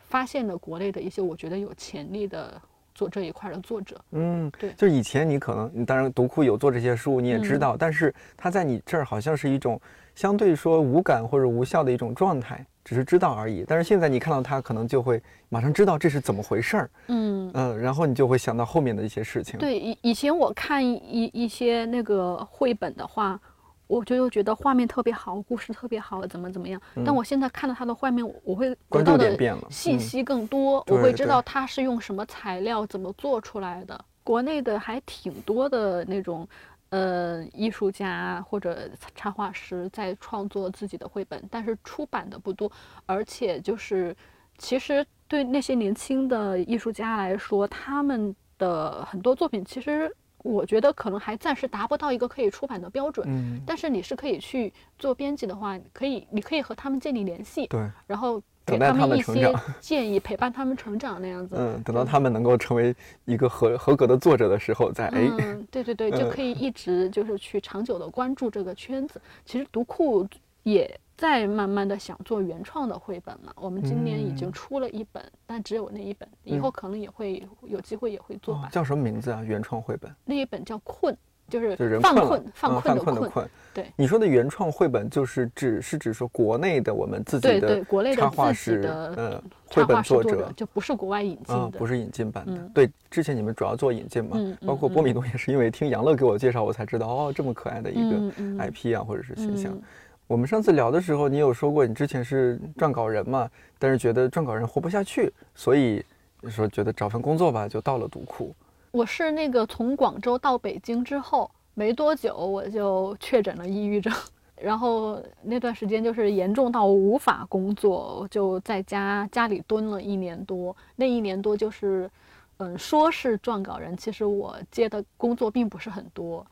[0.07, 2.59] 发现了国内的一些我觉得有潜力的
[2.95, 3.95] 做这一块的作者。
[4.11, 9.79] 嗯，对就是以前你可能，你当然读库有做这些书，你也知嗯道，但是它在你这儿好像是一种
[10.15, 13.63] 相对说无感或者无效的一种状态，只是知道而已。
[13.67, 19.59] 但是现在你看到它，可能就会马上知道这是怎么回事儿，嗯，嗯、然后你就会想到后面的一些事情。
[19.59, 23.39] 对，以以前我看一一些那个绘本的话。
[23.87, 26.81] 我就又觉得画面特别好，故事特别好，怎么怎么样？
[27.05, 29.37] 但我现在看到他的画面，我会得嗯关到的
[29.69, 34.03] 信息更多，对我会知道他是用什么材料，怎么做出来的。
[34.23, 36.47] 国内的还挺多的那种，
[36.89, 42.71] 呃，艺术家或者插画师在创作自己的绘本，但是出版的不多，
[43.05, 44.15] 而且就是
[44.57, 50.11] 其实对那些年轻的艺术家来说，他们的很多作品其实。
[50.45, 61.55] 我觉得可能还暂时达不到一个可以出版的标准，嗯，但是你是可以去做编辑的话，可以，你可以和他们建立联系，对，然后给他们一些 建议，陪伴他们成长那样子。
[61.57, 69.19] 嗯，等到他们能够成为一个合合格的作者的时候，再哎，嗯，对对对，就嗯可以一直就是去长久的关注这个圈子。
[69.45, 70.27] 其实读库
[70.61, 73.51] 也在慢慢的想做原创的绘本嘛。
[73.55, 78.63] 我们今年已经嗯出了一本，但只有那一本，以嗯后可能也会有机会也会做吧。
[78.65, 79.41] 哦叫什么名字啊？
[79.43, 81.15] 原创绘本，那一本叫困，
[81.49, 83.47] 就是犯困、犯嗯困的困。
[83.73, 92.53] 对你说的原创绘本，就是指是指说国内的我们自己对的对国内的插画自己师，的呃，绘本作者就不是国外引进啊，的，不是引进版的。
[92.53, 99.77] 嗯对，之前你们主要做引进嘛，包括波米诺也是因为听杨乐给我介绍，我才知道哦，这么可爱的一嗯个嗯 IP 啊，或者是形象。
[100.27, 106.03] 嗯我们上次聊的时候，你有说过你之前是撰稿人嘛，但是觉得撰稿人活不下去，所以
[106.49, 108.51] 说觉得找份工作吧，就到了读库。
[108.91, 114.11] 我是那个从广州到北京之后没多久，我就确诊了抑郁症，
[114.55, 120.75] 然后那段时间就是严重到无法工作，我就在家家里蹲了一年多。
[120.95, 122.09] 那一年多就是，
[122.57, 126.43] 嗯，说是撰稿人，其实我接的工作并不是很多，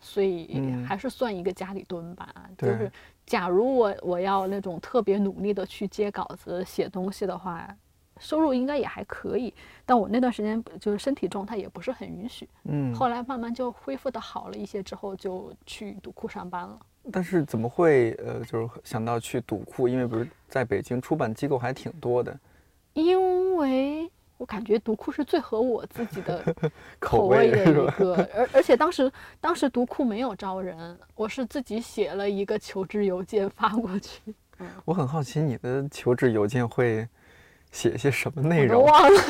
[0.00, 2.32] 所以嗯还是算一个家里蹲吧。
[2.56, 2.90] 就是
[3.28, 7.68] 假如我我要那种特别努力的去接稿子、写东西的话，
[8.18, 9.52] 收入应该也还可以。
[9.84, 16.80] 但我那段时间就是身体状态也不是很允许，嗯，后来慢慢就恢复的好了一些，之后就去读库上班了。
[17.12, 19.86] 但是怎么会呃，就是想到去读库？
[19.86, 22.34] 因为不是在北京出版机构还挺多的，
[22.94, 26.42] 因为我感觉读库是最合我自己的
[26.98, 27.70] 口口味的？
[27.70, 34.22] 一个，而而且当时当时读库没有招人，我是自己写了一个求职邮件发过去，
[34.86, 37.06] 我很好奇你的求职邮件会
[37.72, 38.92] 写些什么内容我都？
[38.92, 39.20] 忘了，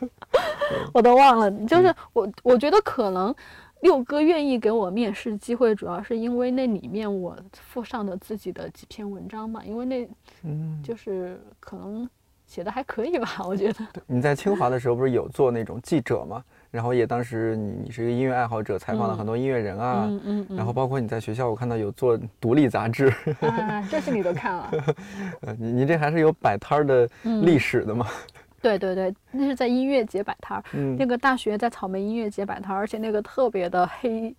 [0.94, 1.50] 我都忘了。
[1.66, 3.34] 就是我我觉得可能
[3.82, 10.08] 六哥愿意给我面试机会，主要是因为那里面我附上的自己的几篇文章嘛，因为那
[10.44, 12.08] 嗯，就是可能
[12.52, 13.78] 写的还可以吧，我觉得。
[14.06, 16.44] 你在清华的时候不是有做那种记者吗？
[16.70, 23.06] 然后也当时你你是一个音乐爱好者，采访了很多音乐人啊，嗯嗯嗯，然后包括你在学校，我看到有做独立杂志，
[23.40, 24.70] 啊，这是你都看了，
[25.40, 28.06] 呃，你你这还是有摆摊儿的嗯历史的嘛？
[28.60, 34.34] 对对对，那是在音乐节摆摊儿，嗯那个大学在草莓音乐节摆摊儿，而且那个特别的黑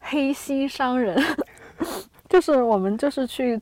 [0.00, 1.16] 黑心商人，
[2.28, 3.60] 就是我们就是去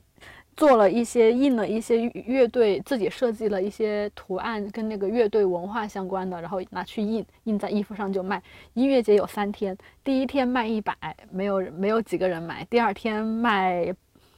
[0.55, 8.41] 做了一些印了一些乐队自己设计了一些图案跟那个乐队文化相关的，然后拿去印印在衣服上就卖。
[8.73, 10.95] 音乐节有三天，第一天卖一百，
[11.31, 13.93] 没有人没有几个人买，第二天卖。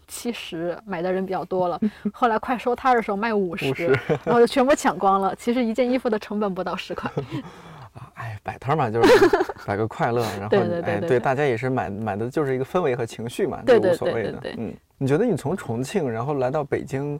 [0.07, 1.81] 七十买的人比较多了，
[2.13, 3.87] 后来快收摊儿的时候卖五十，
[4.23, 5.35] 然后就全部抢光了。
[5.35, 7.11] 其实一件衣服的成本不到十块。
[7.95, 9.27] 啊，哎，摆摊儿嘛，就是
[9.65, 14.31] 摆个快乐，然后哎，对对大家也是买买的就是一个氛围和情绪嘛，对对这无所谓的。
[14.33, 17.19] 对对对嗯，你觉得你从重庆然后来到北京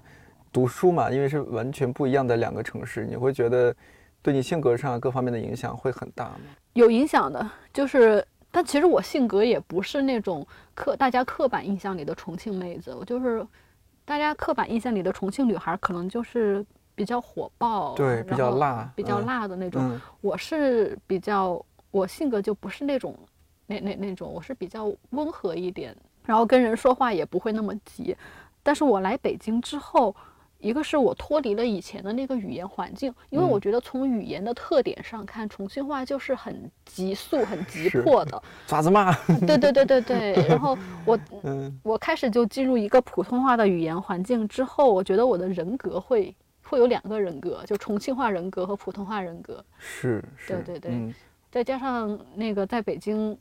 [0.52, 3.74] 读书嘛，因为是完全不一样的两个城市，你会觉得
[4.22, 6.40] 对你性格上各方面的影响会很大吗？
[6.74, 13.46] 有影响的，就是，但其实我性格也不是那种刻大家刻板印象里的重庆妹子，我就是
[14.04, 19.82] 大家刻板印象里的重庆女孩，可能就是比较火爆，对，比较辣，比较嗯辣的那种。
[19.92, 23.16] 嗯我是比较，我性格就不是那种
[23.68, 28.16] 那那那种，我是比较温和一点，然后跟人说话也不会那么急。
[28.64, 30.16] 但是我来北京之后，
[30.58, 38.42] 一个是我脱离了以前的那个语言环境，因为嗯我觉得从语言的特点上看，重庆话就是很急速、很急迫的。
[38.66, 39.14] 爪子嘛，
[39.46, 40.34] 对对对对对。
[40.48, 46.36] 然后我 嗯我开始就进入一个普通话的语言环境之后，我觉得我的人格会
[46.68, 49.64] 会有两个人格，就重庆话人格和普通话人格。
[49.78, 51.14] 是是，对对对嗯
[51.52, 53.38] 再加上那个在北京，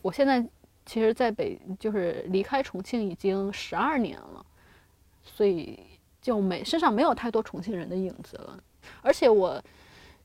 [0.00, 0.44] 我现在
[0.84, 4.44] 其实在北就是离开重庆已经十二年了，
[5.22, 5.78] 所以
[6.20, 8.58] 就没身上没有太多重庆人的影子了，
[9.00, 9.62] 而且我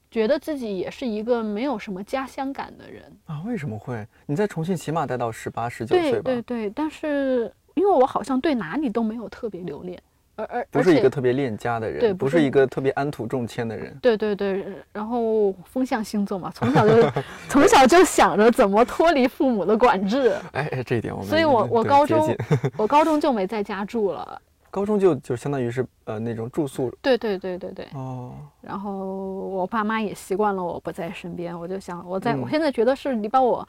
[0.10, 3.04] 觉得自己也是一个没有什么家乡感的人。
[3.26, 4.08] 啊，为什么会？
[4.26, 6.24] 你在重庆起码待到十八、十九岁对吧？
[6.24, 10.02] 对对，但是因为我好像对哪里都没有特别留恋，
[10.38, 13.98] 而而不是一个特别恋家的人，对不是一个特别安土重迁的人。
[14.02, 17.12] 对对对，然后风象星座嘛，从小就
[17.50, 20.34] 从小就想着怎么脱离父母的管制。
[20.54, 22.36] 哎哎，这一点我们所以我我高中
[22.78, 24.42] 我高中就没在家住了。
[24.70, 27.88] 高中就就相当于是呃那种住宿对对对对对。
[27.94, 33.68] 哦，然后我爸妈也习惯了我不在身边，我就想我在、我嗯现在觉得是你把我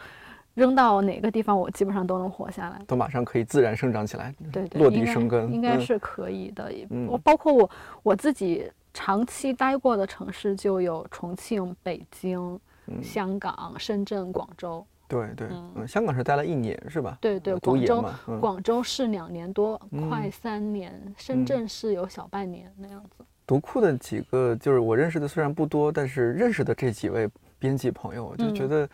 [0.59, 2.83] 扔到哪个地方，我基本上都能活下来。
[2.87, 6.73] 都马上可以自然生长起来，对对，落地生根嗯应该是可以的。
[7.07, 7.71] 我包括我
[8.03, 14.85] 我自己长期待过的城市就有重庆、北京、嗯香港、深圳、广州。
[15.07, 17.17] 对对，嗯嗯，香港是待了一年是吧？
[17.21, 19.79] 对对，广州，嗯，广州是两年多，
[20.11, 23.25] 快嗯三年，深嗯圳是有小半年那样子。
[23.47, 27.27] 读库的几个就是我认识的虽然不多，但是认识的这几位
[27.59, 28.91] 编辑朋友，我就觉嗯得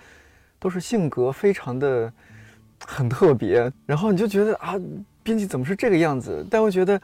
[0.65, 2.11] 都是性格非常的
[2.87, 4.81] 很特别，然后你就觉得啊，
[5.23, 6.43] 编辑怎么是这个样子？
[6.51, 6.99] 但我觉得，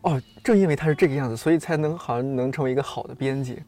[0.00, 3.58] 哦，正因为他是这个样子，所以才能好像能成为一个好的编辑。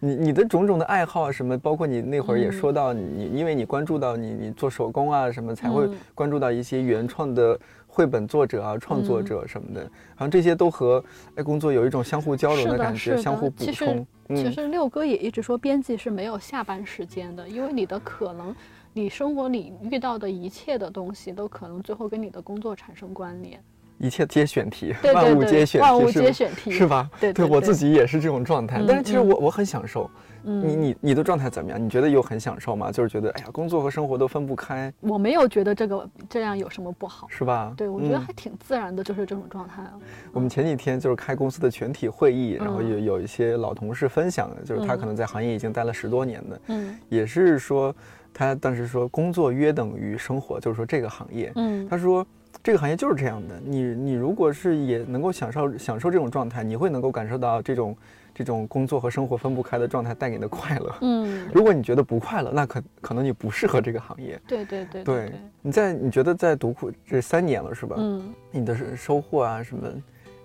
[0.00, 9.80] 你你的种种的爱好啊什么，包括你那会儿也嗯说到你，因为你关注到你你做手工啊什么，才会嗯关注到一些原创的绘本作者啊、创作嗯者什么的，
[10.14, 11.02] 好像这些都和
[11.36, 14.06] 哎工作有一种相互交流的感觉，相互补充。
[14.30, 18.54] 嗯，其实六哥也一直说，编辑是没有下班时间的，因为你的可能，
[18.92, 23.60] 你生活里遇到的一切的东西，都可能最后跟你的工作产生关联。
[24.00, 27.08] 一切皆选题，对万物皆选题，万物皆选题，是吧？
[27.20, 30.10] 对我自己也是这种状态，嗯但是其实嗯我我很享受。
[30.42, 31.78] 你嗯，你你的状态怎么样？
[31.78, 32.90] 你觉得有很享受吗？
[32.90, 37.26] 就是觉得哎呀，工作和生活都分不开，我没有觉得这个这样有什么不好。
[37.28, 37.74] 是吧？
[37.76, 39.92] 对，我觉得嗯还挺自然的，就是这种状态啊。
[40.32, 47.94] 我们前几天就是开公司的全体会议，然后嗯有有一些老同事分享，就是他嗯可能在行业已经待了十多年的，嗯也是说
[48.32, 52.26] 他当时说工作约等于生活，就是说这个行业，嗯他说
[52.62, 57.96] 这个行业就是这样的，你你如果是也能够享受享受这种状态，你会能够感受到这种
[58.34, 60.94] 这种工作和生活分不开的状态带给你的快乐。
[61.00, 64.38] 嗯，如果你觉得不快乐，那可可能你不适合这个行业。
[64.46, 67.96] 对对对对对，你在你觉得在读库这三年了是吧？
[67.98, 68.34] 嗯。
[68.50, 69.88] 你的收获啊什么，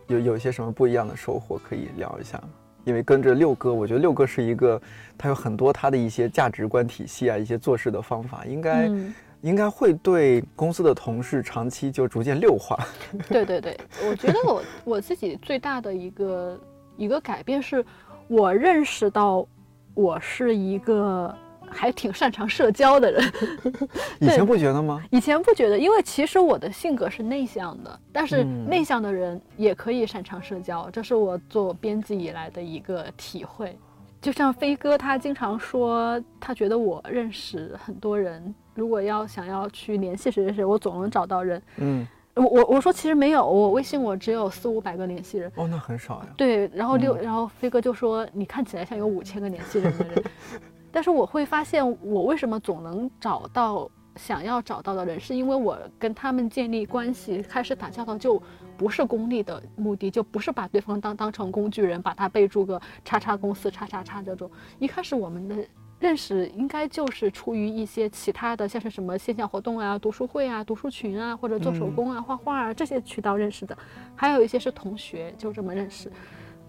[0.08, 2.50] 有有一些什么不一样的收获可以聊一下吗？
[2.86, 4.80] 因为跟着六哥，我觉得六哥是一个，
[5.18, 9.14] 他有很多他的一些价值观体系啊，一些做事的方法，应该、嗯，
[9.46, 12.76] 应该会对公司的同事长期就逐渐六化。
[13.30, 13.80] 对对对，
[14.10, 16.60] 我觉得我我自己最大的一个
[16.98, 17.86] 一个改变是，
[18.28, 19.46] 我认识到
[19.94, 21.32] 我是一个
[21.70, 23.24] 还挺擅长社交的人。
[24.20, 25.00] 以前不觉得吗？
[25.12, 33.78] 以前不觉得，因为其实我的性格是内向的，但是嗯内向的人也可以擅长社交，这是我做编辑以来的一个体会。
[34.26, 41.62] 就像飞哥，他经常说，他觉得我认识很多人，如果要想要去联系谁谁谁，我总能找到人。
[41.78, 45.52] 嗯，我我我说其实没有，我微信我只有四五百个联系人。
[45.56, 46.30] 哦，那很少呀。
[46.36, 50.24] 对，然后六，嗯然后飞哥就说你看起来像有五千个联系人的人，
[50.92, 58.42] 但是我会发现我为什么总能找到想要找到的人，是因为我跟他们建立关系，开始打交道就
[58.78, 64.50] 不是功利的目的，就不是把对方当当成工具人，把他备注个叉叉公司叉叉叉这种。
[64.80, 65.56] 一开始我们的
[66.00, 73.78] 认识应该就是出于一些其他的，像是什么线下活动啊、读书会啊、读书群啊，或者做手工啊、画画啊这些渠道认识的，
[74.16, 76.12] 还有一些是同学，就这么认识。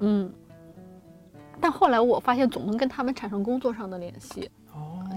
[0.01, 0.33] 嗯，
[1.61, 4.51] 但后来我发现总能跟他们产生工作上的联系，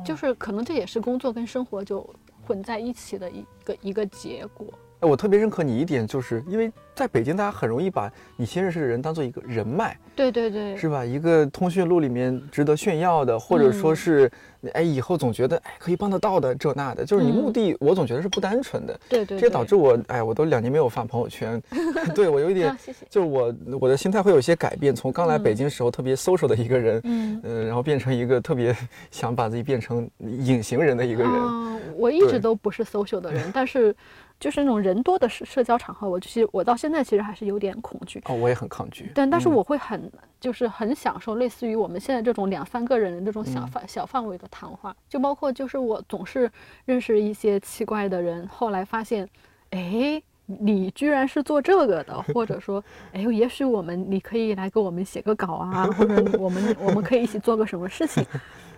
[0.04, 2.08] 就是可能这也是工作跟生活就
[2.46, 4.68] 混在一起的一个一个结果。
[5.00, 11.06] 哎，我特别认可你一点，就是因为在北京，大家很容易把你新认识的人当做一个人脉，对对对，是吧？
[11.06, 14.32] 一个通讯录里面值得炫耀的，或者说嗯是，
[14.74, 17.54] 哎，以后总觉得哎可以帮得到的这那的，就是你目嗯。
[17.54, 21.62] 的，我总觉得是不单纯的，对对，这也导致我，哎，我都两年没有发朋友圈，
[22.14, 23.06] 对我有一点啊，，谢谢。
[23.10, 28.76] 就是我我的心态会有一些改变，从刚来北京时候特别 social 的一个人，嗯，呃，然后变成一个特别
[29.12, 31.32] 想把自己变成隐形人的一个人。
[31.32, 33.96] 啊，我一直都不是 social 的人，但是
[34.40, 38.22] 就是那种人多的社社交场合，我其实我到现在其实还是有点恐惧。
[38.26, 39.12] 哦，我也很抗拒。
[39.14, 46.52] 但但是嗯我会很就是很享受类似于我们现在这种两三个人的这种小嗯范、小范围的谈话，就包括就是我总是
[46.86, 49.28] 认识一些奇怪的人，后来发现，
[49.72, 50.22] 哎。
[50.62, 52.84] 你居然是做这个的，或者说，
[53.14, 58.26] 哎呦，也许我们你可以来给我们写个稿啊，或者我们我们可以一起做个什么事情，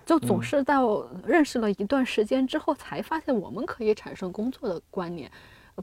[0.05, 5.31] 就总嗯是到认识了一段时间之后，才发现我们可以产生工作的观念。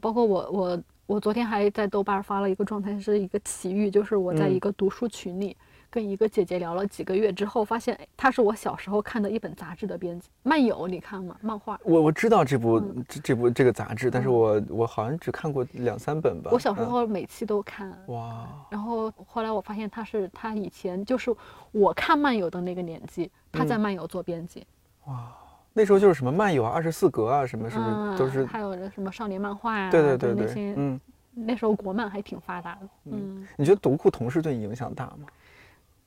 [0.01, 5.55] 包括我我我昨天还在豆瓣发了一个状态，是一个奇遇，就是我在嗯一个读书群里。
[5.89, 11.35] 跟一个姐姐聊了几个月之后，发现哎她是我小时候看的一本杂志的编辑，漫游你看吗？
[11.41, 11.79] 漫画。
[11.83, 16.51] 我我知道这部、嗯这这部这个杂志，但是我我好像只看过两三本吧。
[16.53, 21.35] 我小时嗯候每期都看，哇，然后后来我发现他是他以前就是
[21.71, 24.65] 我看漫游的那个年纪，他在嗯漫游做编辑，
[25.05, 25.31] 哇
[25.73, 28.43] 那时候就是什么漫游啊、二十四格啊，什么是不是都是？
[28.43, 30.99] 嗯还有那什么少年漫画啊，对对对对那些，嗯，
[31.33, 35.27] 那时候国漫还挺发达的，嗯，你觉得读库同事对你影响大吗？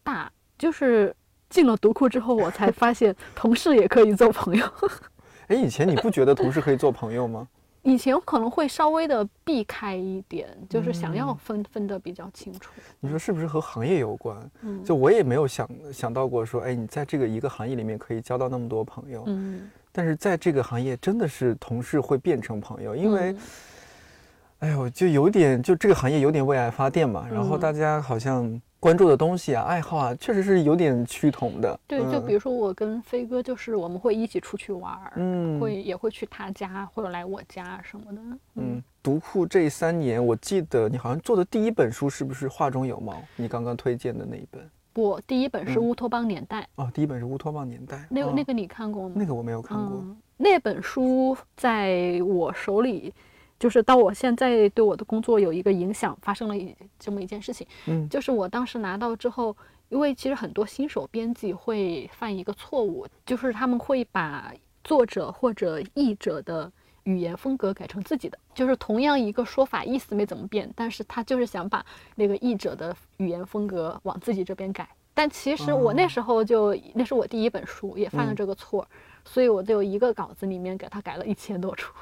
[0.02, 1.14] 大就是
[1.50, 4.66] 进了读库之后，我才发现同事也可以做朋友。
[5.48, 7.46] 哎，以前你不觉得同事可以做朋友吗？
[7.82, 12.70] 以前可能会稍微的避开一点，就是想要嗯分分得比较清楚。
[13.00, 14.38] 你说是不是和行业有关？
[14.60, 23.38] 嗯，就我也没有想想到过说，哎，你在这个一个行业里面可以交到那么多朋友，嗯，但是在这个行业真的是同事会变成朋友，因为嗯
[24.60, 31.78] 哎呦，就有点，就这个行业有点为爱发电嘛，然后嗯大家好像关注的东西啊、爱好啊，确实是有点趋同的。
[31.86, 38.20] 对，就比如，说我跟飞哥，就是我们会一起出去玩儿，嗯，会也会去他家或者来我家什么的。
[38.56, 43.12] 嗯，读库这三年，我记得你好像做的第一本书是不是《画中有猫》？
[43.36, 49.14] 你刚刚推荐的那一本我第一本是《嗯乌托邦年代》，哦，第一本是《乌托邦年代》，哦那个那个你看过吗？
[49.16, 49.98] 那个我没有看过。
[49.98, 53.14] 嗯，那本书在我手里，
[53.62, 59.56] 就是到我现在对我的工作有一个影响，发生了一这么一件事情，嗯就是我当时拿到之后，
[59.88, 64.52] 因为其实很多新手编辑会犯一个错误，就是他们会把
[64.82, 66.72] 作者或者译者的。
[67.04, 71.84] 语言风格改成自己的，就是同样一个说法，意思没怎么变，但是他就是想把
[72.14, 74.88] 那个译者的语言风格往自己这边改。
[75.12, 78.86] 但其实我那哦时候就，那是我第一本书，也犯了嗯这个错，
[79.24, 81.92] 所以我就一个稿子里面给他改了一千多处，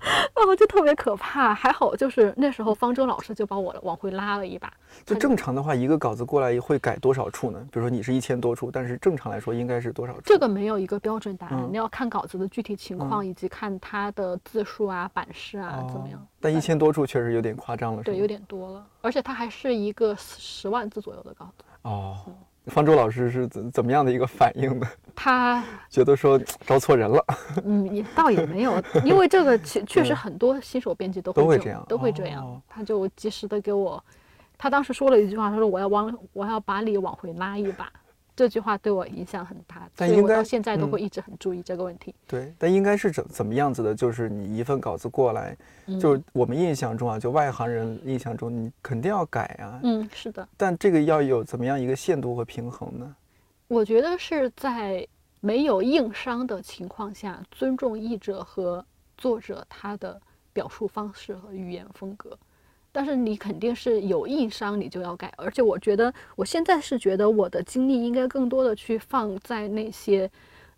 [0.34, 1.54] 哦，就特别可怕。
[1.54, 4.72] 还好就是那时候方舟老师就把我往回拉了一把，
[5.04, 7.60] 就正常的话，一个稿子过来会改多少处呢？
[7.70, 10.20] 比如说你是一千多处，但是正常来说应该是多少处？
[10.24, 16.26] 这个没有一个标准答案，嗯你要看稿子的具体情况，以及看它的字数啊、版式啊、怎么样哦。
[16.40, 21.64] 但一千多处确实有点夸张了，是对，有点多了，而且它还是一个十万字左右的稿子。
[21.82, 22.16] 哦。
[22.66, 24.86] 方舟老师是怎怎么样的一个反应呢？
[25.14, 27.24] 他 觉得说招错人了，
[27.64, 32.44] 嗯，也倒也没有， 因为这个确 确实嗯很多新手编辑都都会这这样都会这样。
[32.44, 34.02] 哦他就及时的给我，
[34.56, 37.90] 他当时说了一句话，他说我要往我要把你往回拉一把。
[38.40, 42.14] 这句话对我影响很大，所以我到但应该现在都嗯会一直很注意这个问题。
[42.26, 43.94] 对，但应该是怎怎么样子的？
[43.94, 49.78] 就是你一份稿子过来，嗯就是我们印象中啊，就外行人印象中，你肯定要改啊。
[49.82, 53.14] 嗯，是的，但这个要有怎么样一个限度和平衡呢？
[53.68, 55.06] 我觉得是在
[55.40, 58.82] 没有硬伤的情况下，尊重译者和
[59.18, 60.18] 作者他的
[60.54, 62.38] 表述方式和语言风格。
[62.92, 65.32] 但是你肯定是有硬伤，你就要改。
[65.36, 70.30] 而且我觉得，我现在是觉得我的精力应该更多的去放在那些，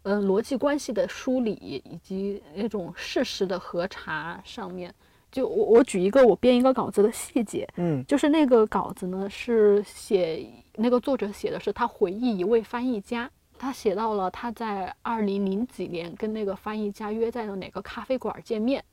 [0.03, 4.95] 嗯，逻辑关系的梳理以及那种事实的核查上面。
[5.31, 10.47] 就我我举一个我编一个稿子的细节，嗯，就是那个稿子呢是写
[10.77, 18.85] 那个作者写的是他回忆一位翻译家，他写到了他在二零零几年跟那个翻译家约在了哪个咖啡馆见面。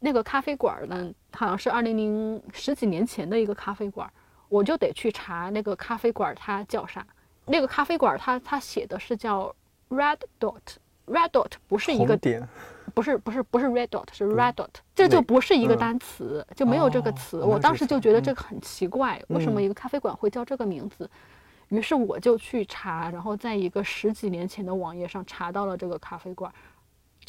[0.00, 4.10] 那个咖啡馆呢，好像是二零零十几年前的一个咖啡馆，
[4.48, 7.06] 我就得去查那个咖啡馆它叫啥。
[7.44, 9.54] 那个咖啡馆它它写的是叫
[9.90, 12.48] Red Dot，Red Dot 不是一个点，
[12.94, 17.42] 不是不是不是 Red Dot 是 Red Dot，这就不是一个单词，就没有这个词。
[17.42, 21.10] 我当时就觉得这个很奇怪，为什么一个咖啡馆会叫这个名字？
[21.68, 26.52] 于是我就去查，然后在一个十几年前的网页上查到了这个咖啡馆，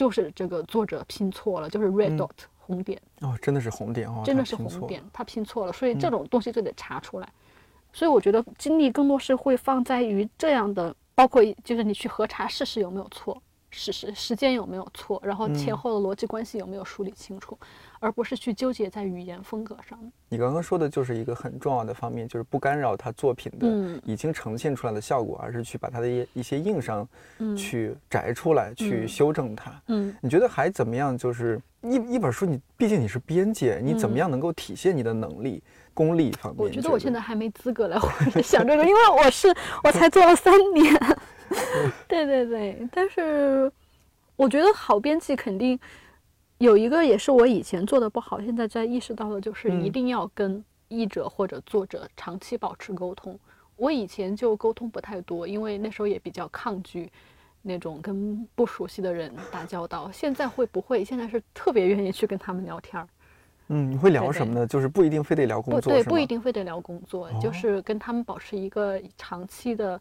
[0.01, 2.31] 就是这个作者拼错了，就是 Red Dot。
[2.57, 7.29] 红点哦，真的是红点哦，真的是红点，他拼错了，所以这种东西就得查出来。
[7.93, 13.39] 所以我觉得精力更多是会放在于这样的，包括就是你去核查事实有没有错。
[13.71, 17.57] 时时时间有没有错，然后前后的逻辑关系有没有梳理清楚，
[17.99, 19.97] 而不是去纠结在语言风格上。
[20.29, 27.07] 你刚刚说的就是一个很重要的方面，就是不干扰他作品的已经呈现出来的效果，而是去把他的一一些硬伤
[27.57, 29.81] 去摘出来，去修正它。
[29.87, 31.17] 嗯，你觉得还怎么样？
[31.17, 35.63] 就是一一本书，你毕竟你是编辑，你怎么样能够体现你的能力、
[36.01, 36.63] 功利方面？
[36.63, 37.99] 我觉得我现在还没资格来
[38.41, 40.99] 想这个，因为我是我才做了三年。
[42.07, 43.71] 对对对，但是
[44.35, 45.79] 我觉得好编辑肯定
[46.57, 53.37] 有一个，也是我以前做的不好，现在在意识到的，就是一定要跟译者或者作者长期保持沟通。
[53.75, 57.11] 我以前就沟通不太多，因为那时候也比较抗拒
[57.61, 60.09] 那种跟不熟悉的人打交道。
[60.11, 61.03] 现在会不会？
[61.03, 63.07] 现在是特别愿意去跟他们聊天儿。
[63.71, 64.67] 嗯，你会聊什么呢？
[64.67, 69.99] 就是不一定非得聊工作，对，不一定非得聊工作，就是跟他们保持一个长期的。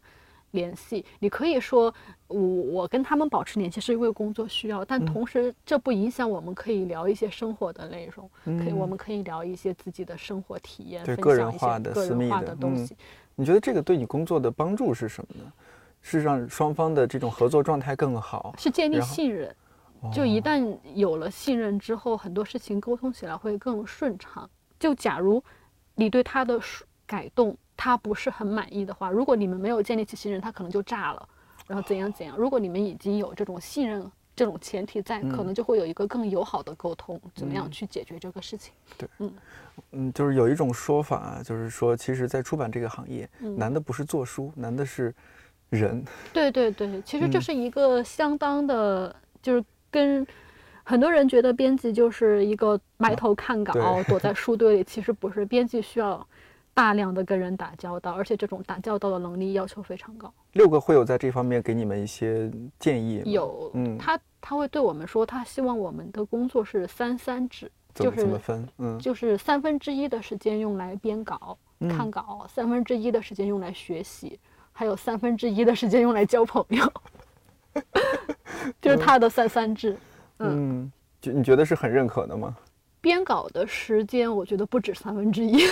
[0.53, 1.93] 联系，你可以说
[2.27, 12.97] 我我跟他们保持联系是因为工作需要，但同时这不影响我们可以聊一些生活的内容，可以我们可以聊一些自己的生活体验，对个人化的、个人化的东西。
[13.33, 15.49] 你觉得这个对你工作的帮助是什么呢？
[16.01, 19.55] 是让双方的这种合作状态更好，是建立信任。
[20.13, 24.49] 就一旦有了信任之后，很多事情沟通起来会更顺畅。
[24.79, 25.43] 就假如
[25.95, 26.59] 你对他的
[27.05, 27.57] 改动。
[27.83, 31.29] 他不是很满意的话，如果你们没有建立起信任，他可能就炸了，
[31.65, 32.37] 然后怎样怎样。
[32.37, 38.71] 如果你们已经有这种信任这种前提在，可能就会有一个更友好的沟通，怎么样去解决这个事情？
[38.99, 39.33] 对，嗯
[39.93, 43.27] 嗯，就是有一种说法，就是说，其实，在出版这个行业，
[43.57, 45.11] 难的不是做书，难的是
[45.69, 46.05] 人。
[46.31, 50.25] 对对对，其实这是一个相当的，就是跟
[50.83, 56.25] 很多人觉得编辑就是一个埋头看稿，躲在书堆里，其实不是，编辑需要。
[56.73, 60.33] 大量的跟人打交道，而且这种打交道的能力要求非常高。
[60.53, 68.65] 六个会有在这方面给你们一些建议有，嗯，他他会对我们说，他希望我们的工作是三三制，就是怎么分？
[68.77, 71.57] 嗯，就是三分之一的时间用来编稿、
[71.89, 74.39] 看稿，三分之一的时间用来学习，
[74.71, 76.89] 还有三分之一的时间用来交朋友，
[78.81, 79.97] 就是他的三三制。
[80.39, 82.55] 嗯，就你觉得是很认可的吗？
[82.99, 85.65] 编稿的时间，我觉得不止三分之一。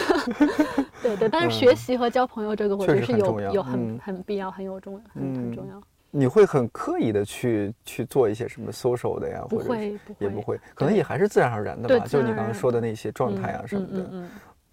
[1.01, 5.81] 对对，但是学习和交朋友这个，我觉得是有有很很必要、很有重要、很很重要。
[6.11, 9.45] 你会很刻意的去去做一些什么 social 的呀？
[9.47, 12.05] 不会，也不会，可能也还是自然而然的吧。
[12.07, 14.27] 就你刚刚说的那些状态啊什么的。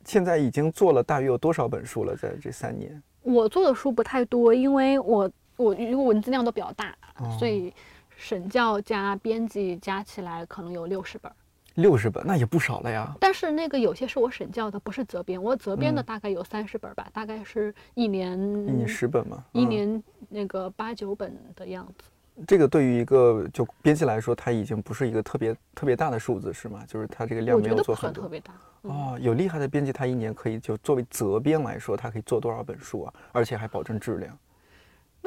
[0.06, 2.16] 现在已经做了大约有多少本书了？
[2.16, 6.94] 在这三年，我做的书不太多，因为我我因为文字量都比较大，
[7.38, 7.72] 所以
[8.16, 11.30] 审教加编辑加起来可能有六十本。
[11.74, 15.42] 六十本那也不少了呀，但是那个有些是我审教的，不是责编。
[15.42, 18.32] 我责编的大概有三十本吧，大概是一年
[18.66, 22.04] 一年十本嘛，一年那个八九本的样子。
[22.46, 26.82] 这个对于一个就编辑来说，它已经不是一个特别特别大的数字，是吗？
[26.88, 29.18] 就是它这个量没有做很特别大哦。
[29.20, 33.14] 有厉害的编辑，他一年可以就作为责编来说，他可以做多少本书啊？
[33.32, 34.38] 而且还保证质量。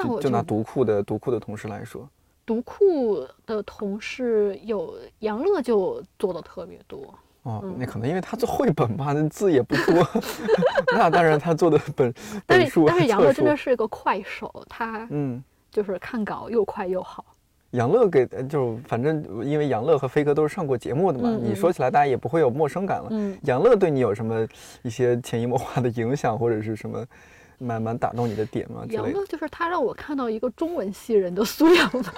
[0.02, 2.08] 那我就拿读库的读库的同事来说。
[2.46, 10.06] 读库的同事有杨乐就做的特别多哦，那可能因为他做绘本吧，那字也不多。
[10.92, 12.12] 那当然他做的本
[12.46, 17.24] 本书，但是杨乐真的是一个快手，他嗯，就是看稿又快又好。
[17.70, 23.06] 杨乐给就反正因为杨乐和飞哥都是上过节目的嘛，你说起来大家也不会有陌生感了。
[23.10, 24.44] 嗯，杨乐对你有什么
[24.82, 27.06] 一些潜移默化的影响或者是什么？
[27.60, 28.84] 蛮蛮打动你的点吗？
[28.88, 32.14] 杨乐就是他让我看到一个中文系人的素养吧。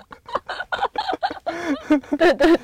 [2.17, 2.59] 对对对，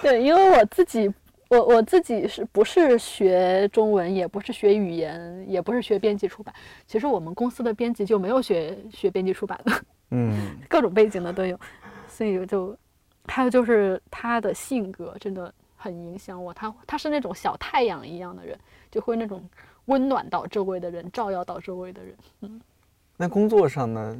[0.00, 1.12] 对，因为我自己
[1.48, 6.54] 我我自己是不是学中文，也不是学语言，也不是学编辑出版。
[6.86, 9.72] 其实我们公司的编辑就没有学学编辑出版的，
[10.12, 11.58] 嗯， 各种背景的都有。
[12.08, 12.76] 所以就
[13.26, 18.58] 还有就是他的性格真的很影响我，他他是那种小太阳一样的人，
[18.90, 19.42] 就会那种
[19.90, 22.14] 温暖到周围的人，照耀到周围的人。
[22.42, 22.60] 嗯，
[23.16, 24.16] 那工作上呢，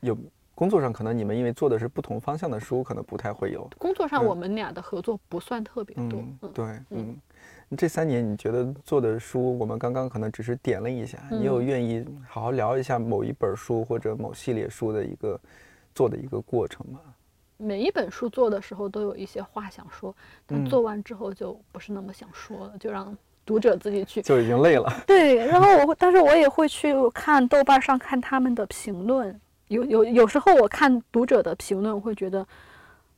[0.00, 0.18] 有
[0.52, 3.70] 工作上可能你们因为做的是不同方向的书，可能不太会有。
[3.78, 6.18] 工作上嗯我们俩的合作不算特别多。
[6.18, 7.16] 嗯，嗯对，嗯，
[7.76, 15.40] 这三年你觉得做的书，我们刚刚可能只是点了一下，你有嗯愿意好好聊一下某一本书或者某系列书的一个
[15.94, 16.98] 做的一个过程吗？
[17.56, 20.12] 每一本书做的时候都有一些话想说，
[20.46, 24.22] 但嗯做完之后就不是那么想说了，就让读者自己去。
[24.22, 24.92] 就已经累了。
[25.06, 32.46] 对，然后我会，但是我也会去看豆瓣上看他们的评论，有有有时候我看读者的评论会觉得，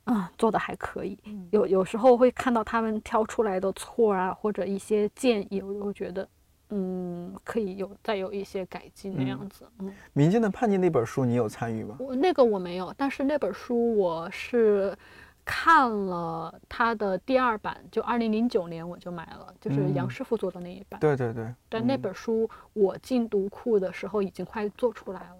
[0.05, 1.17] 啊、做的还可以。
[1.51, 6.27] 有有时候会看到他们挑出来的错啊，或者一些建议，我就会觉得，
[6.69, 9.65] 嗯，可以有再有一些改进那样子。
[9.79, 11.97] 嗯，民间的叛逆那本书你有参与吗？
[11.99, 14.95] 我那个我没有，但是那本书我是
[15.45, 20.99] 看了他的第二版，就二零零九年我就买了，就是杨嗯师傅做的那一版。
[20.99, 25.35] 对对对，但那嗯本书我进读库的时候已经快做出来了，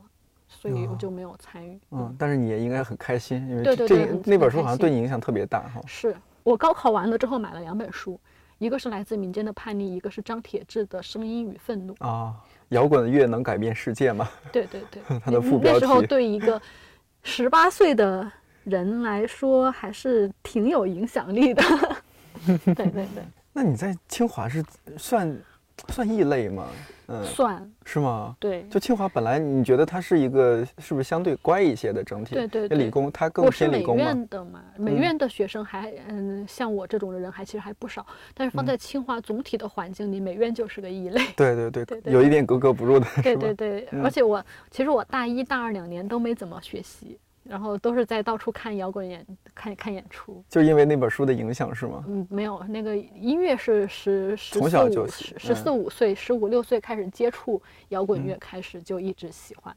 [0.47, 1.79] 所以我哦就没有参与。
[1.89, 5.81] 嗯，但是你也应该很开心，因为对这这对对那本书好像对你影响特别大哈。
[5.87, 8.19] 是我高考完了之后买了两本书，
[8.59, 11.95] 一个是来自民间的叛逆，一个是张铁志的声音与愤怒。
[11.97, 12.35] 啊，
[12.69, 14.29] 摇滚乐能改变世界吗？
[14.51, 16.61] 对对对，他 的那副标那时候 对一个
[17.23, 18.31] 十八岁的
[18.65, 21.63] 人来说还是挺有影响力的。
[22.45, 24.63] 对对对，那你在清华是
[24.97, 25.35] 算
[25.89, 26.67] 算异类吗？
[27.07, 28.35] 嗯，算是吗？
[28.39, 28.65] 对。
[28.67, 32.33] 就清华本来你觉得它是一个是不是相对乖一些的整体？
[32.33, 34.03] 对对对理工它更偏理工吗？
[34.03, 41.21] 院的嘛，美嗯院的学生还嗯，像我这种的人还其实还不少，但是放嗯在清华总体的环境里，美院就是个异类。
[41.37, 43.35] 对对对，对对有一点格格不入的对？
[43.35, 50.43] 对对，嗯而且我其实我大一大二两年都没怎么学习，然后都是在到处看摇滚演看看演出。
[50.49, 52.03] 就因为那本书的影响是吗？
[52.07, 59.75] 嗯，没有那个音乐是十十四从小就五十十四五岁十五六岁开始接触摇滚嗯乐，开始就一直喜欢。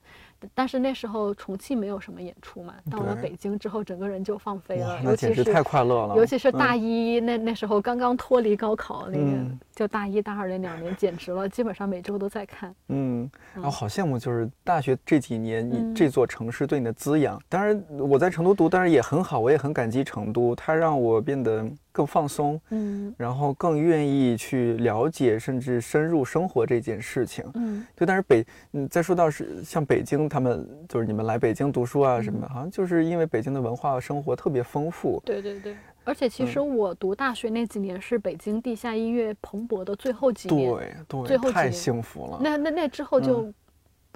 [0.55, 6.15] 但是那时候重庆没有什么演出嘛，到了北京之后，整个人就放飞了，，那尤其是简直太快乐了。
[6.15, 12.75] 尤其是大嗯一、那那时候刚刚脱离高考，那个、嗯就大一大二那两年，简直了，基本上每周都在看。
[12.89, 17.41] 嗯，然后嗯好羡慕，就是大学这几年，你嗯这座城市对你的滋养。
[17.49, 27.45] 当然，我在成都读，当然也很好，我也很感激成都，它让我变得更放松，嗯然后更愿意去了解甚至深入生活这件事情。
[27.55, 35.23] 嗯，对，但是北，嗯，再说到是像北京，他们就是你们来北京读书啊什么的，嗯好像就是因为北京的文化生活特别丰富。
[35.25, 35.77] 对对对。
[36.09, 40.71] 而且其嗯实我读大学那几年是北京地下音乐蓬勃的最后几年，
[41.07, 42.39] 对对，太最后几年幸福了。
[42.41, 43.53] 那那那之后嗯就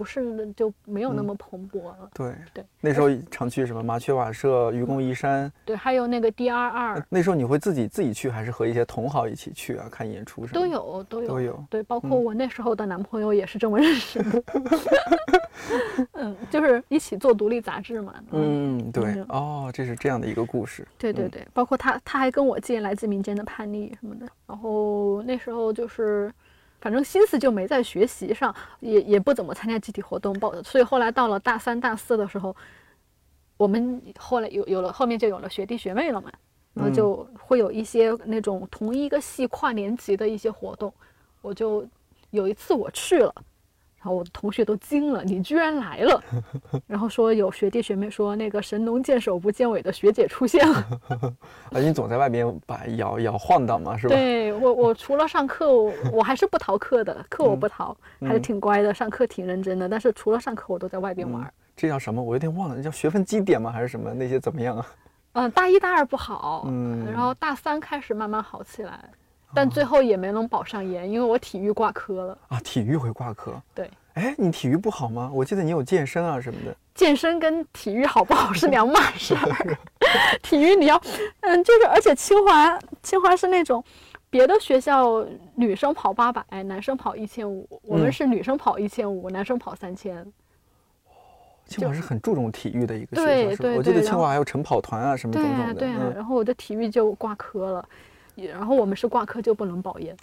[0.02, 2.10] 不是就没有那嗯么蓬勃了。
[2.12, 5.50] 对对，那时候常去什么麻雀瓦舍、愚公移山。
[5.64, 9.86] 对，还有那个 D R 二那时候你会自己自己去，还是和一些同好一起去啊？
[9.88, 10.66] 看演出什么都。
[10.72, 14.42] 有都有都有对，包括嗯我那时候的男朋友也是这么认识的。
[16.14, 18.14] 嗯，就是一起做独立杂志嘛。
[18.30, 20.82] 嗯，对嗯，哦，这是这样的一个故事。
[20.82, 24.26] 嗯对对对，包括他，他还跟我借来自民间的叛逆什么的。
[24.46, 26.32] 然后那时候就是，
[26.82, 32.54] 反正心思就没在学习上，也也不怎么参加集体活动，报所以后来到了大三、大四的时候，
[33.56, 36.32] 我们后来有有了后面就有了学弟学妹了嘛，
[36.74, 40.92] 然后嗯就会有一些那种同一个系跨年级的一些活动，
[41.40, 41.86] 我就
[42.30, 43.32] 有一次我去了。
[44.02, 46.20] 然后我的同学都惊了，你居然来了！
[46.88, 50.84] 然后说有学弟学妹说那个神龙见首不见尾的学姐出现了，
[51.70, 54.14] 啊，你总在外边把摇摇晃荡嘛，是吧？
[54.16, 59.88] 对我，我除了上课，我我还是不逃课的，课我不逃，还是嗯挺乖的，上课挺认真的。
[59.88, 61.52] 但是除了上课，我都在外边玩嗯。
[61.76, 62.20] 这叫什么？
[62.20, 63.70] 我有点忘了，那叫学分基点吗？
[63.70, 64.12] 还是什么？
[64.12, 64.86] 那些怎么样啊？
[65.34, 68.98] 嗯、大一大二不好，嗯然后大三开始慢慢好起来，
[69.54, 72.38] 但最后也没能保上研，因为我体育挂科了。
[72.48, 73.60] 啊，体育会挂科。
[73.74, 75.30] 对，哎，你体育不好吗？
[75.32, 76.74] 我记得你有健身啊什么的。
[76.94, 79.78] 健身跟体育好不好是两码事儿。
[80.42, 81.00] 体育你要，
[81.40, 83.82] 嗯，就是而且清华清华是那种。
[84.30, 85.22] 别的学校
[85.54, 90.26] 女生跑八百，男生跑一千五，我们嗯是女生跑一千五，男生跑三千。
[91.66, 93.62] 清华是很注重体育的一个学对校？
[93.62, 95.74] 对我记得清华还有晨跑团啊什么对啊，种种的。
[95.74, 100.16] 对啊，嗯，然后我的体育就挂科了，也然后我们是挂科就不能保研。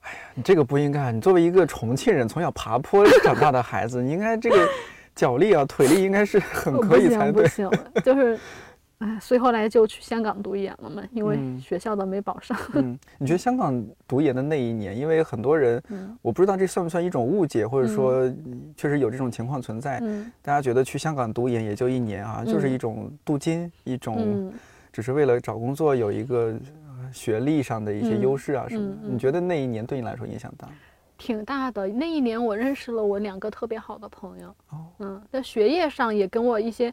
[0.00, 1.10] 哎呀你这个不应该。
[1.12, 4.68] 你作为一个重庆人，从小爬坡长大的孩子，你应该这个
[5.14, 7.74] 脚力啊、腿力应该是很可以才对不行不。
[7.76, 8.38] 行，就是
[8.98, 12.56] 哎，所以后来就去香港读研了嘛，因为嗯学校的没保上。
[12.74, 24.52] 嗯， 你觉得香港读研的那一年，因为很多人，嗯我不知道这算不算一种误解，或者说嗯确实有这种情况存在，嗯大家觉得去香港读研也就一年啊，就是嗯一种镀金，一种嗯，
[24.92, 26.83] 只是为了找工作有一个呃
[27.14, 30.68] 学历上的一些嗯优势啊什么你觉得那一年对你来说影响大？
[31.16, 31.86] 挺大的。
[31.86, 36.92] 那一年我认识了我两个特别好的朋友，哦，嗯，在学业上也跟我一些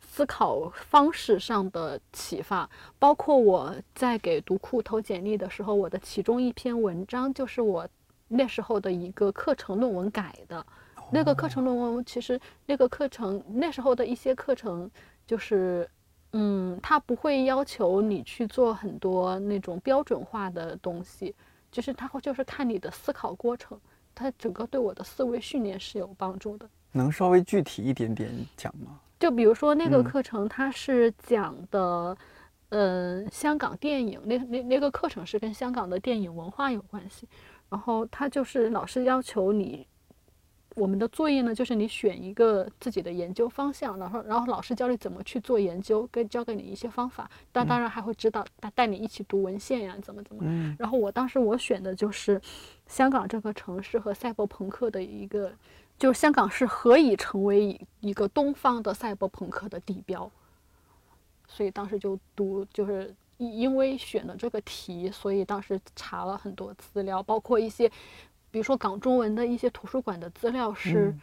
[0.00, 7.86] 思考方式上的启发，包括我在给读库投简历的时候，我的其中一篇文章就是我
[8.26, 10.64] 那时候的一个课程论文改的。
[11.12, 14.90] 那个课程论文其实那个课程那时候的一些课程
[15.26, 15.88] 就是。
[16.40, 21.34] 嗯，它不会要求你去做很多那种标准化的东西，
[21.72, 23.76] 就是他会就是看你的思考过程，
[24.14, 26.68] 他整个对我的思维训练是有帮助的。
[26.92, 29.00] 能稍微具体一点点讲吗？
[29.18, 32.16] 就比如说那个嗯课程，它是讲的，
[32.68, 37.26] 嗯、香港电影，那那那个课程是跟香港的电影文化有关系。
[37.68, 39.86] 然后他就是老师要求你，
[40.78, 50.42] 我们的作业呢，就是你选一个自己的研究方向，然后然后老师教你怎么去做研究，跟教给你一些方法，但当然还会指导带带你一起读文献呀，怎么怎么。
[50.46, 52.40] 嗯然后我当时我选的就是
[52.86, 55.52] 香港这个城市和赛博朋克的一个，
[55.98, 60.30] 就是香港是何以成为一一个东方的赛博朋克的地标，
[61.46, 63.14] 所以当时就读就是。
[63.38, 67.88] 因因为选了这个题，所以当时查了很多资料，包括一些，
[68.50, 71.20] 比如说港中文的一些图书馆的资料是，嗯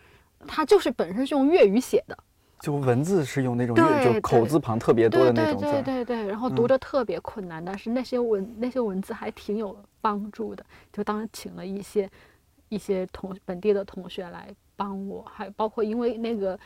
[0.47, 2.17] 它就是本身是用粤语写的，
[2.59, 5.81] 就文字是用那种粤，就口字旁特别多的那对种字对。
[5.81, 10.63] 对对对，然后嗯读着特别困难，但是那些文那些文字还挺有帮助的。
[10.93, 12.09] 就当时请了一些
[12.69, 16.59] 一些同本地的同学来帮我，还包括因为那个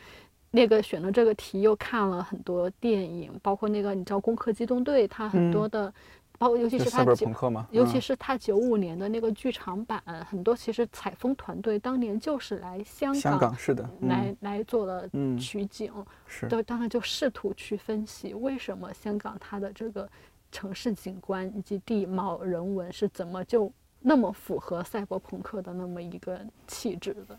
[0.50, 5.92] 那个选了这个题，又看了很多电影，包括那个你知道《攻壳机动队》，它很多的，
[6.40, 7.30] 包括尤其是他九
[7.70, 15.92] 尤其嗯是他九五年的那个剧场版，很多其实采风团队当年就是来香香港港是的，来、嗯来做了嗯取景。
[16.26, 20.08] 是对，当然就试图去分析为什么香港它的这个
[20.50, 23.70] 城市景观以及地貌人文是怎么就
[24.00, 27.38] 那么符合赛博朋克的那么一个气质的。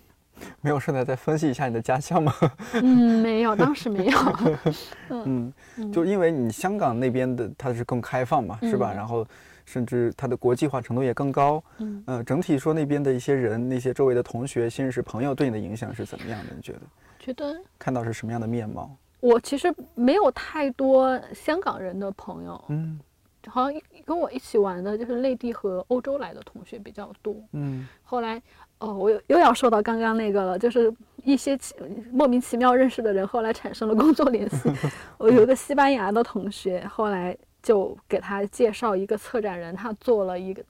[0.61, 2.33] 没有顺带再分析一下你的家乡吗？
[2.73, 4.17] 嗯，没有，当时没有。
[5.09, 8.93] 嗯，嗯就因为你香港那边的它是更开放嘛，是吧？
[8.93, 9.25] 嗯然后
[9.65, 11.63] 甚至它的国际化程度也更高。
[11.77, 16.53] 嗯，呃，整体说那边的一些人，那些周围的同学、新认识朋友对你的影响是怎么样的？
[16.55, 16.79] 你觉得
[17.19, 18.89] 觉得看到是什么样的面貌？
[19.19, 22.99] 我其实没有太多香港人的朋友，嗯
[23.47, 27.35] 好像跟我一起玩的就是内地和欧洲来的同学比较多。
[27.53, 28.41] 嗯后来，
[28.81, 30.91] 哦，我又又要说到刚刚那个了，就是
[31.23, 31.75] 一些奇
[32.11, 34.71] 莫名其妙认识的人，后来产生了工作联系。
[35.19, 40.63] 我有一个西班牙的同学，后来就给他介绍一个策展人，他做了一个，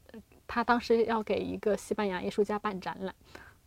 [0.46, 3.16] 他当时要给一个西班牙艺术家办展览，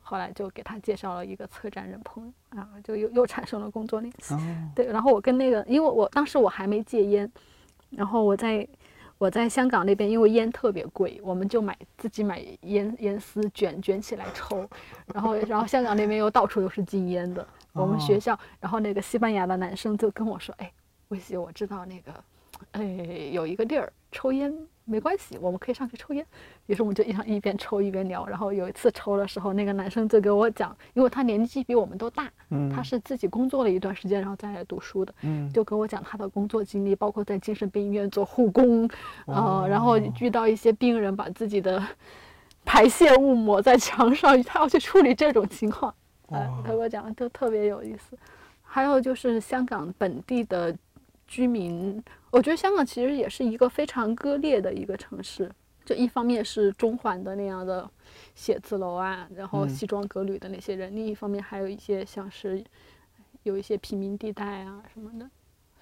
[0.02, 4.34] 后来就给他介绍了一个策展人朋友，啊，就又又产生了工作联系。
[4.34, 4.38] 哦
[4.74, 7.32] 对，然后我跟那个，因为我当时我还没戒烟，
[7.88, 8.68] 然后我在
[9.24, 14.68] 我在香港那边，因为烟特别贵，我们就买自己买烟烟丝卷卷起来抽，
[15.14, 20.70] 然后然后香港那边又到处都是禁烟的，我们学哦校，然后那个西班牙的男生就跟我说，哎，
[21.08, 22.12] 魏西，我知道那个，
[22.72, 22.84] 哎，
[23.32, 24.54] 有一个地儿抽烟
[24.84, 26.24] 没关系，我们可以上去抽烟。
[26.66, 38.88] 于是我们就一上一边抽一边聊，然后有一次抽的时候，那个男生就给我讲，因为他年纪比我们都大，嗯，他是自己工作了一段时间，然后再来读书的，嗯就跟我讲他的工作经历，包括在精神病医院做护工，
[39.26, 41.82] 呃，然后哦遇到一些病人把自己的
[42.64, 45.94] 排泄物抹在墙上，他要去处理这种情况，
[46.28, 48.16] 呃，他给我讲就特别有意思。
[48.62, 50.76] 还有就是香港本地的
[51.26, 55.50] 居民，我觉得香港其实也是一个非常割裂的一个城市。
[55.84, 57.88] 就一方面是中环的那样的
[58.34, 62.64] 写字楼啊，然后嗯西装革履的那些人，另一方面还有一些像是
[63.42, 65.28] 有一些贫民地带啊什么的。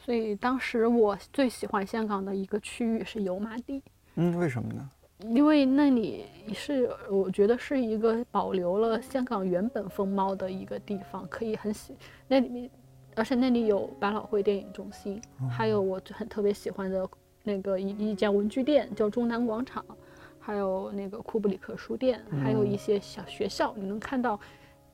[0.04, 3.80] 所以当时我最喜欢香港的一个区域是油麻地，
[4.16, 4.90] 嗯，为什么呢？
[5.26, 11.94] 因为那里是我觉得是一个保留了香港原本风貌的一个地方，可以很喜
[12.26, 12.68] 那里面，
[13.14, 17.08] 而且那里有百老汇电影中心，还有我很特别喜欢的
[17.42, 19.84] 那个一一家文具店叫中南广场，
[20.38, 24.38] 还有那个库布里克书店，还有一些小学校，你能看到。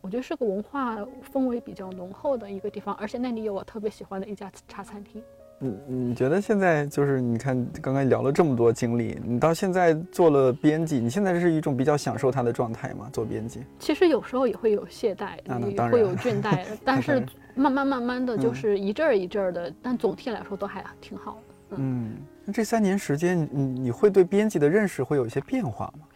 [0.01, 0.97] 我觉得是个文化
[1.33, 5.21] 氛围比较浓厚的一个地方，而且那里有我特别喜欢的一家茶餐厅。
[5.59, 13.11] 你你觉得现在就是你看刚刚聊了这么多经历，你到现在做了编辑，你现在是一种比较享受它的状态吗？
[13.13, 13.65] 做编辑？
[13.81, 15.37] 其实有时候也会有懈怠，
[15.69, 17.27] 也会有倦怠， 但是
[17.59, 21.35] 慢慢慢慢的就是一阵儿一阵儿的，但总体来说都还挺好
[21.71, 21.77] 的。
[21.77, 26.07] 嗯，那这三年时间，你你会对编辑的认识会有一些变化吗？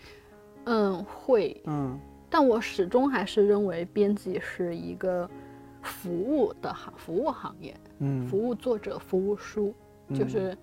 [0.65, 1.61] 嗯，会。
[1.67, 1.99] 嗯，
[2.31, 5.29] 但我始终还是认为编辑是一个。
[5.85, 9.75] 服务的行服务行业，嗯，服务作者服务书，
[10.15, 10.57] 就是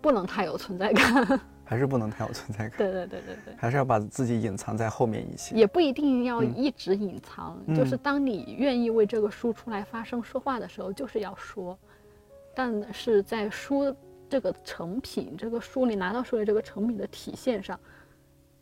[0.00, 2.78] 不能太有存在感，还是不能太有存在感。
[2.78, 5.54] 对对对对对，还是要把自己隐藏在后面一些。
[5.54, 11.78] 也不一定要一直隐藏，就是当你愿意为这个书出来发声说话的时候，就是要说。
[12.54, 13.94] 但是在书
[14.28, 17.78] 这个成品，这个书你拿到手里这个成品的体现上，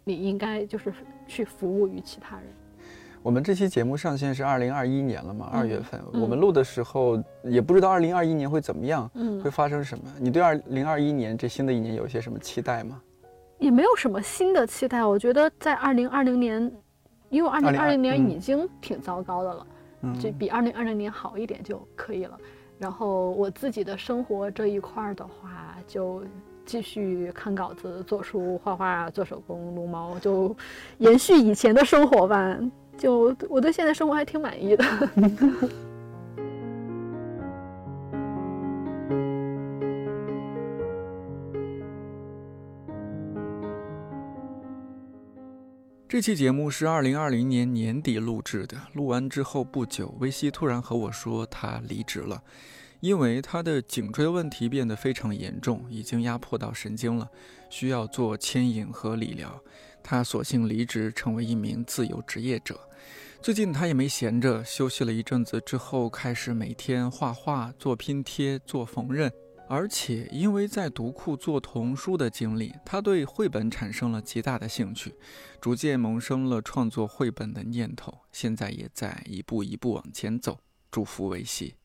[0.05, 0.93] 你应该就是
[1.27, 2.47] 去服务于其他人。
[3.23, 5.51] 我们这期节目上线是二零二一年了嘛？
[5.53, 9.11] 二月份我们录的时候也不知道二零二一年会怎么样，
[9.45, 10.05] 会发生什么？
[10.19, 13.01] 你对二零二一年这新的一年有一些什么期待吗？
[13.59, 15.05] 也没有什么新的期待。
[15.05, 16.73] 我觉得在二零二零年，
[17.29, 19.67] 因为二零二零年已经挺糟糕的了，
[20.19, 22.39] 就比二零二零年好一点就可以了。
[22.79, 26.25] 然后我自己的生活这一块的话，就
[26.65, 30.57] 继续看稿子、做书、画画、做手工、撸猫，就
[30.97, 32.59] 延续以前的生活吧。
[33.01, 34.85] 就我对现在生活还挺满意的。
[46.07, 52.43] 这期节目是二零二零年年底录制的，录完之后不久，维西突然和我说他离职了，
[52.99, 57.31] 因为他的颈椎问题变得非常严重，已经压迫到神经了，
[57.71, 59.63] 需要做牵引和理疗。
[60.03, 62.79] 他索性离职，成为一名自由职业者。
[63.43, 69.31] 最近他也没闲着，休息了一阵子之后，开始每天画画、做拼贴、做缝纫。
[69.67, 75.15] 而且因为在读库做童书的经历，他对绘本产生了极大的兴趣，
[75.59, 78.13] 逐渐萌生了创作绘本的念头。
[78.31, 80.59] 现在也在一步一步往前走。
[80.91, 81.77] 祝福维系。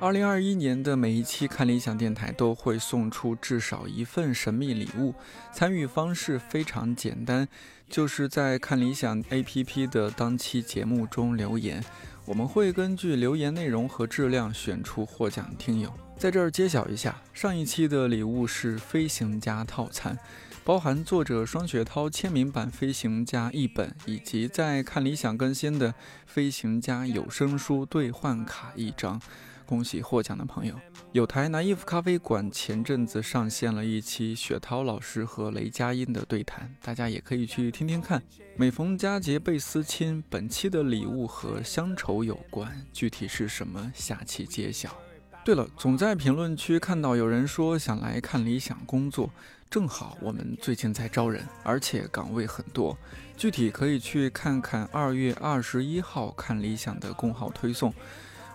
[0.00, 5.12] 二零二一年的每一期看理想电台都会送出至少一份神秘礼物，
[5.52, 7.48] 参与方式非常简单，
[7.88, 11.84] 就是在看理想 APP 的当期节目中留言，
[12.24, 15.92] 我们会根据留言内容和质量选出获奖听友。
[16.16, 20.16] 在这儿揭晓一下，上一期的礼物是飞行家套餐，
[20.62, 25.92] 包含作者双雪涛签名版飞行家一本，以及在看理想更新的
[26.24, 29.20] 飞行家有声书兑换卡一张。
[29.68, 30.74] 恭喜获奖的朋友！
[31.12, 38.22] 有台拿衣服咖啡馆前阵子上线了一期雪涛老师和雷佳音的对谈，大家也可以去听听看。
[38.56, 44.96] 每逢佳节倍思亲，本期的礼物和乡愁有关，具体是什么，下期揭晓。
[45.44, 49.30] 对了，总在评论区看到有人说想来看理想工作，
[49.68, 52.96] 正好我们最近在招人，而且岗位很多，
[53.36, 57.92] 具体可以去看看二月二十一号看理想的公号推送。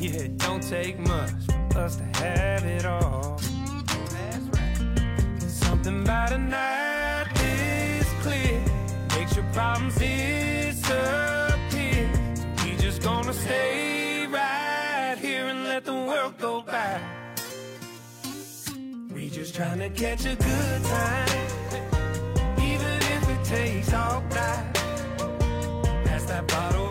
[0.00, 1.32] Yeah, it don't take much
[1.72, 3.40] for us to have it all.
[4.12, 5.42] That's right.
[5.42, 8.62] Something about a night this clear
[9.16, 10.88] makes your problems disappear.
[12.62, 17.00] We just gonna stay right here and let the world go by.
[19.12, 21.28] We just trying to catch a good time,
[22.62, 24.74] even if it takes all night.
[26.04, 26.87] Pass that bottle.